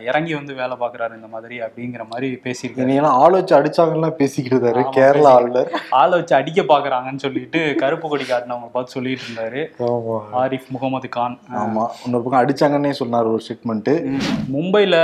இறங்கி 0.09 0.35
வந்து 0.39 0.55
வேலை 0.61 0.77
பார்க்குறாரு 0.83 1.17
இந்த 1.19 1.29
மாதிரி 1.33 1.57
அப்படிங்கிற 1.67 2.05
மாதிரி 2.11 2.29
பேசியிருக்காரு. 2.45 2.85
என்னையெல்லாம் 2.85 3.17
ஆள் 3.23 3.37
வச்சு 3.39 3.57
அடிச்சாங்கலாம் 3.59 4.17
பேசிக்கிட்டு 4.21 4.85
கேரளா 4.99 5.33
ஆளுநர். 5.39 5.73
ஆளை 6.01 6.13
வச்சு 6.19 6.37
அடிக்க 6.41 6.67
பார்க்கறாங்கன்னு 6.73 7.25
சொல்லிட்டு 7.25 7.61
கருப்பு 7.81 8.07
கொடி 8.13 8.27
காட்டினவங்க 8.29 8.71
பார்த்து 8.77 8.97
சொல்லிட்டு 8.99 9.27
இருந்தாரு. 9.27 9.63
ஆரிஃப் 10.43 10.69
முகமது 10.77 11.11
கான். 11.17 11.39
ஆமா. 11.63 11.87
இன்னொரு 12.05 12.23
பக்கம் 12.23 12.43
அடிச்சாங்கன்னே 12.43 12.93
சொன்னார் 13.01 13.33
ஒரு 13.33 13.43
ஸ்டேட்மெண்ட் 13.47 13.91
மும்பையில் 14.55 14.97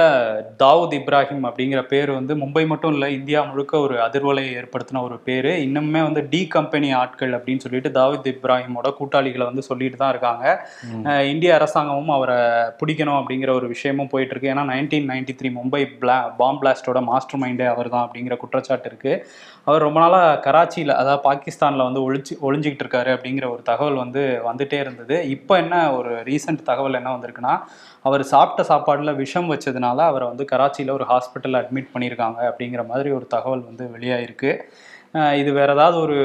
தாவூத் 0.62 0.95
இப்ராஹிம் 1.00 1.45
அப்படிங்கிற 1.50 1.82
பேர் 1.91 2.12
வந்து 2.17 2.34
மும்பை 2.41 2.63
மட்டும் 2.71 2.93
இல்லை 2.95 3.10
இந்தியா 3.17 3.39
முழுக்க 3.50 3.74
ஒரு 3.86 3.95
அதிர்வலையை 4.06 4.52
ஏற்படுத்தின 4.60 5.02
ஒரு 5.08 5.17
பேர். 5.28 5.50
இன்னுமே 5.65 6.02
வந்து 6.08 6.21
டி 6.34 6.41
கம்பெனி 6.56 6.89
ஆட்கள் 7.02 7.34
அப்படின்னு 7.38 7.63
சொல்லிட்டு 7.65 7.91
தாவூத் 8.00 8.30
இப்ராஹிமோட 8.34 8.89
கூட்டாளிகளை 9.00 9.48
வந்து 9.50 9.65
சொல்லிட்டு 9.69 10.00
தான் 10.02 10.13
இருக்காங்க. 10.15 10.45
இந்திய 11.34 11.52
அரசாங்கமும் 11.60 12.13
அவரை 12.17 12.38
பிடிக்கணும் 12.82 13.19
அப்படிங்கிற 13.19 13.52
ஒரு 13.60 13.69
விஷயமும் 13.74 14.12
போயிட்டு 14.13 14.34
இருக்கு. 14.36 14.52
ஏன்னா 14.54 14.65
நைன்டீன் 14.74 15.10
நைன்டி 15.13 15.36
த்ரீ 15.41 15.52
மும்பை 15.60 15.84
பிளா 16.02 16.17
பாம் 16.41 16.62
பிளாஸ்டோட 16.63 17.02
மாஸ்டர் 17.10 17.41
மைண்டே 17.43 17.67
அவர் 17.74 17.93
தான் 17.95 18.06
அப்படிங்கிற 18.06 18.38
குற்றச்சாட்டு 18.43 18.89
இருக்கு. 18.91 19.13
அவர் 19.67 19.86
ரொம்ப 19.88 20.00
நாளாக 20.04 20.34
கராச்சியில் 20.48 20.98
அதாவது 21.02 21.21
பாகிஸ்தானில் 21.28 21.88
வந்து 21.88 22.02
ஒழிச்சு 22.08 22.34
ஒளிஞ்சிக்கிட்டு 22.48 22.84
இருக்காரு 22.86 23.12
அப்படிங்கிற 23.15 23.45
ஒரு 23.54 23.62
தகவல் 23.69 24.02
வந்து 24.04 24.24
வந்துட்டே 24.48 24.78
இருந்தது. 24.84 25.15
இப்போ 25.36 25.54
என்ன 25.63 25.76
ஒரு 25.98 26.12
ரீசெண்ட் 26.30 26.62
தகவல் 26.69 27.00
என்ன 27.00 27.12
வந்திருக்குன்னா 27.15 27.54
அவர் 28.08 28.24
சாப்பிட்ட 28.32 28.62
சாப்பாடில் 28.71 29.19
விஷம் 29.21 29.50
வச்சதுனால 29.52 30.00
அவரை 30.12 30.25
வந்து 30.32 30.46
கராச்சியில் 30.52 30.96
ஒரு 30.98 31.06
ஹாஸ்பிட்டலில் 31.12 31.62
அட்மிட் 31.62 31.94
பண்ணியிருக்காங்க 31.94 32.40
அப்படிங்கிற 32.50 32.84
மாதிரி 32.92 33.12
ஒரு 33.20 33.28
தகவல் 33.36 33.70
வந்து 33.70 33.86
வெளியாயிருக்கு. 33.96 34.52
இது 35.40 35.50
வேறு 35.58 35.74
ஏதாவது 35.74 35.98
ஒரு 36.06 36.18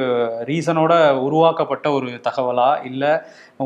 ரீசனோட 0.49 0.95
உருவாக்கப்பட்ட 1.27 1.87
ஒரு 1.99 2.09
தகவலா? 2.29 2.71
இல்லை 2.85 3.11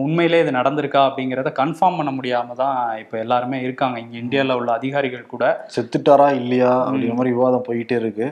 உண்மையிலே 0.02 0.38
இது 0.42 0.52
நடந்திருக்கா 0.58 1.00
அப்படிங்கிறத 1.08 1.50
கன்ஃபார்ம் 1.58 1.98
பண்ண 2.00 2.10
முடியாம 2.16 2.54
தான் 2.62 2.78
இப்போ 3.02 3.16
எல்லாருமே 3.24 3.58
இருக்காங்க. 3.66 3.96
இங்கே 4.04 4.18
இந்தியாவில் 4.22 4.56
உள்ள 4.58 4.70
அதிகாரிகள் 4.78 5.30
கூட. 5.34 5.44
செத்துட்டாரா 5.74 6.28
இல்லையா 6.40 6.72
அப்படிங்கிற 6.86 7.16
மாதிரி 7.20 7.34
விவாதம் 7.36 7.66
போயிட்டே 7.68 7.98
இருக்கு. 8.02 8.26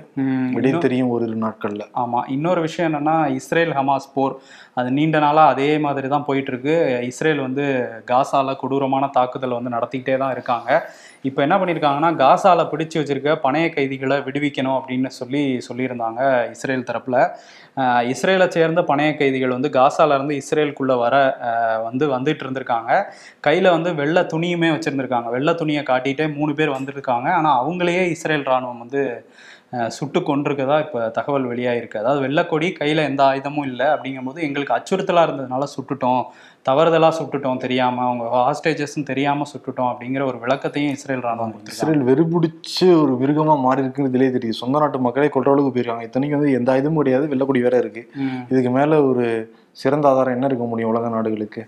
விடை 0.57 0.73
தெரியும் 0.87 1.13
ஒரு 1.17 1.29
நாட்கள்ல. 1.45 1.87
ஆமாம் 2.03 2.27
இன்னொரு 2.37 2.63
விஷயம் 2.67 2.89
என்னன்னா 2.91 3.17
இஸ்ரேல் 3.39 3.75
ஹமாஸ் 3.79 4.13
போர் 4.17 4.37
அது 4.81 4.91
நீண்ட 4.99 5.17
நாளாக 5.27 5.53
அதே 5.55 5.71
மாதிரி 5.87 6.07
தான் 6.13 6.29
போயிட்டு 6.29 6.51
இருக்கு 6.53 6.75
இஸ்ரேல் 7.11 7.47
வந்து 7.47 7.65
காசால 8.11 8.55
கொடூரமான 8.61 9.05
தாக்குதல் 9.17 9.59
வந்து 9.59 9.75
நடத்திக்கிட்டே 9.77 10.15
தான் 10.23 10.35
இருக்காங்க. 10.37 10.71
இப்போ 11.29 11.41
என்ன 11.47 11.57
பண்ணியிருக்காங்கன்னா 11.61 12.11
காசால 12.23 12.61
பிடிச்சு 12.71 12.97
வச்சிருக்க 13.01 13.33
பணைய 13.45 13.67
கைதிகளை 13.75 14.17
விடுவிக்கணும் 14.29 14.77
அப்படின்னு 14.79 15.11
சொல்லி 15.19 15.43
சொல்லியிருந்தாங்க 15.67 16.21
இஸ்ரேல் 16.55 16.89
தரப்புல. 16.89 17.19
இஸ்ரேலை 18.13 18.47
சேர்ந்த 18.57 18.81
பணைய 18.89 19.11
கைதிகள் 19.21 19.55
வந்து 19.57 19.69
காசால 19.77 20.17
இருந்து 20.19 20.35
இஸ்ரேலுக்குள்ள 20.41 20.95
வர 21.05 21.15
வந்து 21.89 22.05
வந்துட்டு 22.17 22.45
இருந்திருக்காங்க. 22.45 22.91
கையில் 23.47 23.75
வந்து 23.77 23.91
வெள்ளை 23.95 24.23
துணியுமே 24.35 24.71
வச்சுருந்துருக்காங்க. 24.75 25.31
வெள்ளை 25.37 25.55
துணியை 25.55 25.83
காட்டிகிட்டே 25.91 26.27
மூணு 26.39 26.55
பேர் 26.55 26.77
வந்திருக்காங்க. 26.79 27.29
ஆனால் 27.39 27.59
அவங்களையே 27.63 28.05
இஸ்ரேல் 28.17 28.49
ராணுவம் 28.53 28.83
வந்து 28.85 29.03
சுட்டு 29.97 30.21
கொண்டிருக்கதா 30.29 30.77
இப்போ 30.85 30.99
தகவல் 31.19 31.47
வெளியாயிருக்கு. 31.51 32.01
அதாவது 32.03 32.21
வெள்ளைக்கொடி 32.25 32.69
கையில் 32.79 33.01
எந்த 33.11 33.23
ஆயுதமும் 33.29 33.69
இல்லை 33.71 33.87
அப்படிங்கும்போது 33.95 34.41
எங்களுக்கு 34.47 34.75
அச்சுறுத்தலாக 34.77 35.27
இருந்ததுனால 35.29 35.67
சுட்டுட்டோம். 35.75 36.23
தவறுதலாக 36.69 37.15
சுட்டுட்டோம் 37.19 37.63
தெரியாமல் 37.65 38.07
அவங்க 38.09 38.25
ஹாஸ்டேஜஸ்ன்னு 38.49 39.09
தெரியாமல் 39.13 39.51
சுட்டுட்டோம் 39.53 39.91
அப்படிங்கிற 39.93 40.25
ஒரு 40.31 40.39
விளக்கத்தையும் 40.45 40.95
இஸ்ரேல் 40.97 41.25
ராணுவம் 41.29 41.55
கொடுத்துருக்காங்க. 41.55 41.89
இஸ்ரேல் 41.89 42.07
வெறுபிடிச்சு 42.11 42.89
ஒரு 43.03 43.15
மிருகமா 43.23 43.57
மாறி 43.67 43.83
இருக்குன்னு 43.85 44.13
இதுலயே 44.13 44.31
தெரியுது. 44.37 44.61
சொந்த 44.63 44.85
நாட்டு 44.85 45.05
மக்களே 45.09 45.31
அளவுக்கு 45.55 45.73
போயிருக்காங்க. 45.75 46.07
இத்தனைக்கு 46.09 46.39
வந்து 46.39 46.55
எந்த 46.61 46.79
இதுவும் 46.83 47.01
கிடையாது 47.03 47.33
வெள்ளக்குடி 47.35 47.63
வேற 47.67 47.77
இருக்கு. 47.85 48.05
இதுக்கு 48.53 48.73
மேல 48.79 49.03
ஒரு 49.11 49.27
சிறந்த 49.83 50.11
ஆதாரம் 50.13 50.37
என்ன 50.39 50.49
இருக்க 50.53 50.67
முடியும் 50.73 50.93
உலக 50.95 51.11
நாடுகளுக்கு? 51.17 51.65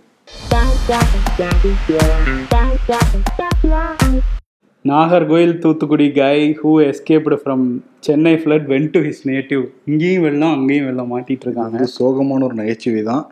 Nagercoil 4.88 5.52
Thoothukudi 5.60 6.06
guy 6.18 6.38
who 6.58 6.70
escaped 6.86 7.36
from 7.42 7.62
Chennai 8.06 8.32
flood 8.40 8.66
went 8.72 8.88
to 8.94 9.00
his 9.06 9.22
native 9.30 9.62
இங்கேயும் 9.90 10.24
வெள்ளம் 10.26 10.52
அங்கேயும் 10.56 10.88
வெள்ளம் 10.88 11.12
மாட்டிட்டு 11.12 11.46
இருக்காங்க. 11.46 11.86
சோகமான 11.94 12.44
ஒரு 12.48 12.56
நகைச்சுவை 12.58 13.02
தான். 13.08 13.22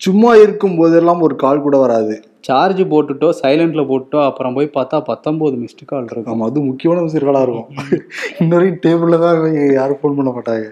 சும்மா 0.00 0.32
இருக்கும் 0.42 0.76
போதெல்லாம் 0.80 1.22
ஒரு 1.26 1.36
கால் 1.44 1.64
கூட 1.66 1.78
வராது. 1.84 2.16
சார்ஜ் 2.48 2.82
போட்டுட்டோ 2.92 3.28
சைலண்ட்ல 3.40 3.84
போட்டுட்டோ 3.90 4.18
அப்புறம் 4.28 4.56
போய் 4.58 4.68
பார்த்தா 4.76 5.00
பத்தொன்பது 5.10 5.56
மிஸ்டு 5.62 5.88
கால் 5.92 6.12
இருக்கும். 6.14 6.44
அது 6.48 6.66
முக்கியமான 6.68 7.06
விஷயம் 7.06 7.26
காலா 7.28 7.44
இருக்கும் 7.46 7.70
இன்னொரு 8.42 8.68
டேபிள்ல 8.84 9.18
தான் 9.26 9.40
யாரும் 9.78 10.00
ஃபோன் 10.02 10.18
பண்ண 10.20 10.32
மாட்டாங்க. 10.36 10.68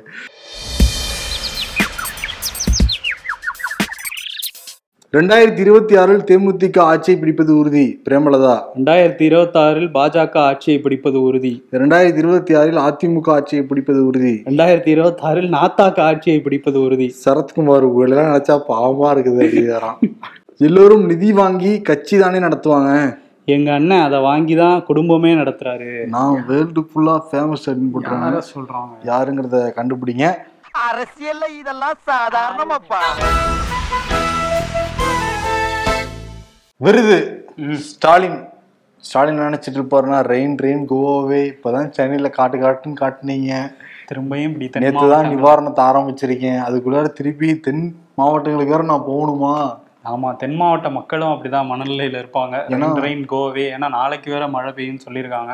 ரெண்டாயிரத்தி 5.14 5.60
இருபத்தி 5.64 5.94
ஆறில் 6.02 6.22
தேமுதிக 6.28 6.78
ஆட்சியை 6.90 7.16
பிடிப்பது 7.20 7.52
உறுதி. 7.58 7.84
பிரேமலதா. 8.06 8.54
ரெண்டாயிரத்தி 8.76 9.24
இருபத்தி 9.28 9.58
ஆறில் 9.64 9.88
பாஜக 9.96 10.36
ஆட்சியை 10.50 10.76
பிடிப்பது 10.84 11.18
உறுதி. 11.28 11.52
ரெண்டாயிரத்தி 11.80 12.20
இருபத்தி 12.22 12.54
ஆறில் 12.60 12.78
அதிமுக 12.84 13.28
ஆட்சியை 13.34 13.64
பிடிப்பது 13.70 14.00
உறுதி. 14.06 14.32
ரெண்டாயிரத்தி 14.48 14.90
இருபத்தி 14.94 15.24
ஆறில் 15.28 15.48
நாத்தாக்க 15.56 16.00
ஆட்சியை 16.08 16.38
பிடிப்பது 16.46 16.78
உறுதி. 16.86 17.08
சரத்குமார் 17.24 17.86
எல்லாம் 18.06 18.30
நினைச்சா 18.30 18.56
பாவமா 18.70 19.10
இருக்குது 19.14 19.42
அப்படிங்கிறான் 19.46 20.00
எல்லோரும் 20.68 21.04
நிதி 21.12 21.30
வாங்கி 21.40 21.72
கட்சி 21.90 22.18
தானே 22.22 22.40
நடத்துவாங்க. 22.46 22.94
எங்க 23.56 23.70
அண்ணன் 23.78 24.04
அதை 24.08 24.20
வாங்கி 24.30 24.56
தான் 24.62 24.76
குடும்பமே 24.90 25.32
நடத்துறாரு. 25.42 25.92
நான் 26.16 26.44
வேர்ல்டு 26.50 26.84
ஃபுல்லா 26.88 27.16
ஃபேமஸ் 27.28 27.66
அப்படின்னு 27.68 27.92
போட்டுருவாங்க 27.94 28.30
யார 28.30 28.42
சொல்றாங்க? 28.54 28.94
யாருங்கிறத 29.12 29.60
கண்டுபிடிங்க. 29.78 30.26
அரசியல்ல 30.88 31.44
இதெல்லாம் 31.60 31.98
சாதாரணமாப்பா. 32.10 33.02
விருது. 36.80 37.46
ஸ்டாலின் 37.74 38.44
ஸ்டாலின் 39.04 39.38
நினைச்சிட்டு 39.38 39.78
இருப்பாருன்னா 39.80 40.18
ரெயின் 40.22 40.56
ரெயின் 40.62 40.86
கோவாவே 40.90 41.52
இப்பதான் 41.52 41.90
சென்னையில 41.90 42.28
காட்டு 42.28 42.58
காட்டுன்னு 42.58 43.00
காட்டுனீங்க. 43.00 43.52
திரும்பியும் 44.10 44.52
இப்படி 44.52 44.84
நேத்து 44.84 45.08
தான் 45.08 45.26
நிவாரணத்தை 45.26 45.84
ஆரம்பிச்சிருக்கேன். 45.84 46.62
அதுக்குள்ளார 46.66 47.12
திருப்பி 47.12 47.60
தென் 47.60 47.96
மாவட்டங்களுக்கு 48.14 48.72
வேற 48.72 48.82
நான் 48.84 49.08
போகணுமா? 49.08 49.76
ஆமா 50.04 50.36
தென் 50.36 50.56
மாவட்ட 50.56 50.90
மக்களும் 50.90 51.28
அப்படிதான் 51.28 51.68
மனநிலையில 51.68 52.18
இருப்பாங்க. 52.22 52.56
ஏன்னா- 52.68 53.04
ரெயின் 53.04 53.24
கோவே. 53.26 53.74
ஏன்னா 53.74 53.88
நாளைக்கு 53.88 54.32
வேற 54.32 54.48
மழை 54.48 54.72
பெய்யும்னு 54.72 55.04
சொல்லியிருக்காங்க. 55.08 55.52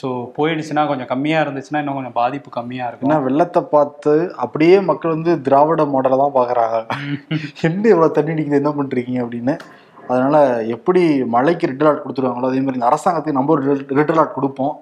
ஸோ 0.00 0.30
போயிடுச்சுன்னா 0.36 0.86
கொஞ்சம் 0.86 1.06
கம்மியா 1.06 1.42
இருந்துச்சுன்னா 1.42 1.78
இன்னும் 1.78 1.94
கொஞ்சம் 1.94 2.12
பாதிப்பு 2.12 2.50
கம்மியா 2.50 2.84
ஏன்னா 2.84 2.88
இருக்கும் 2.88 3.24
வெள்ளத்தை 3.24 3.62
பார்த்து 3.70 4.34
அப்படியே 4.36 4.80
மக்கள் 4.80 5.10
வந்து 5.10 5.42
திராவிட 5.42 5.84
மாடலை 5.84 6.16
தான் 6.16 6.34
பாக்குறாங்க. 6.34 6.78
என்ன 7.62 7.88
இவ்வளவு 7.88 8.12
தண்ணி 8.12 8.32
அடிக்குது 8.32 8.60
என்ன 8.62 8.70
பண்றீங்க 8.70 9.26
அப்படின்னு. 9.26 9.56
அதனால 10.10 10.36
எப்படி 10.74 11.02
மழைக்கு 11.34 11.68
ரெட் 11.70 11.84
அலர்ட் 11.84 12.02
கொடுத்துருவாங்களோ 12.04 12.48
அதே 12.50 12.62
மாதிரி 12.66 12.78
இந்த 12.78 12.88
அரசாங்கத்துக்கு 12.90 13.38
நம்ம 13.38 13.52
ஒரு 13.56 13.62
ரெட் 13.98 14.12
அலர்ட் 14.14 14.36
கொடுப்போம். 14.38 14.74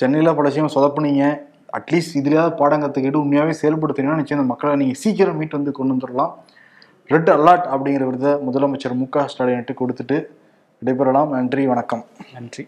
சென்னையில 0.00 0.32
பல 0.38 0.48
விஷயம் 0.50 0.74
சொதப்புனீங்க. 0.76 1.24
அட்லீஸ்ட் 1.78 2.18
இதுலயாவது 2.20 2.52
பாடம் 2.60 2.82
கத்துக்கிட்டு 2.82 3.22
உண்மையாவே 3.24 3.54
செயல்படுத்தினீங்கன்னா 3.62 4.20
நிச்சயம் 4.20 4.40
இந்த 4.42 4.50
மக்களை 4.52 4.74
நீங்க 4.82 4.96
சீக்கிரம் 5.02 5.38
மீட் 5.40 5.56
வந்து 5.58 5.72
கொண்டு 5.78 5.94
வந்துடலாம் 5.94 6.32
ரெட் 7.10 7.30
அலர்ட் 7.36 7.68
அப்படிங்கிற 7.74 8.06
விருதை 8.08 8.32
முதலமைச்சர் 8.48 8.98
மு 9.02 9.06
க 9.14 9.26
ஸ்டாலின்ட்டு 9.32 9.80
கொடுத்துட்டு 9.80 10.18
விடைபெறலாம். 10.82 11.30
நன்றி 11.36 11.62
வணக்கம். 11.72 12.04
நன்றி. 12.34 12.64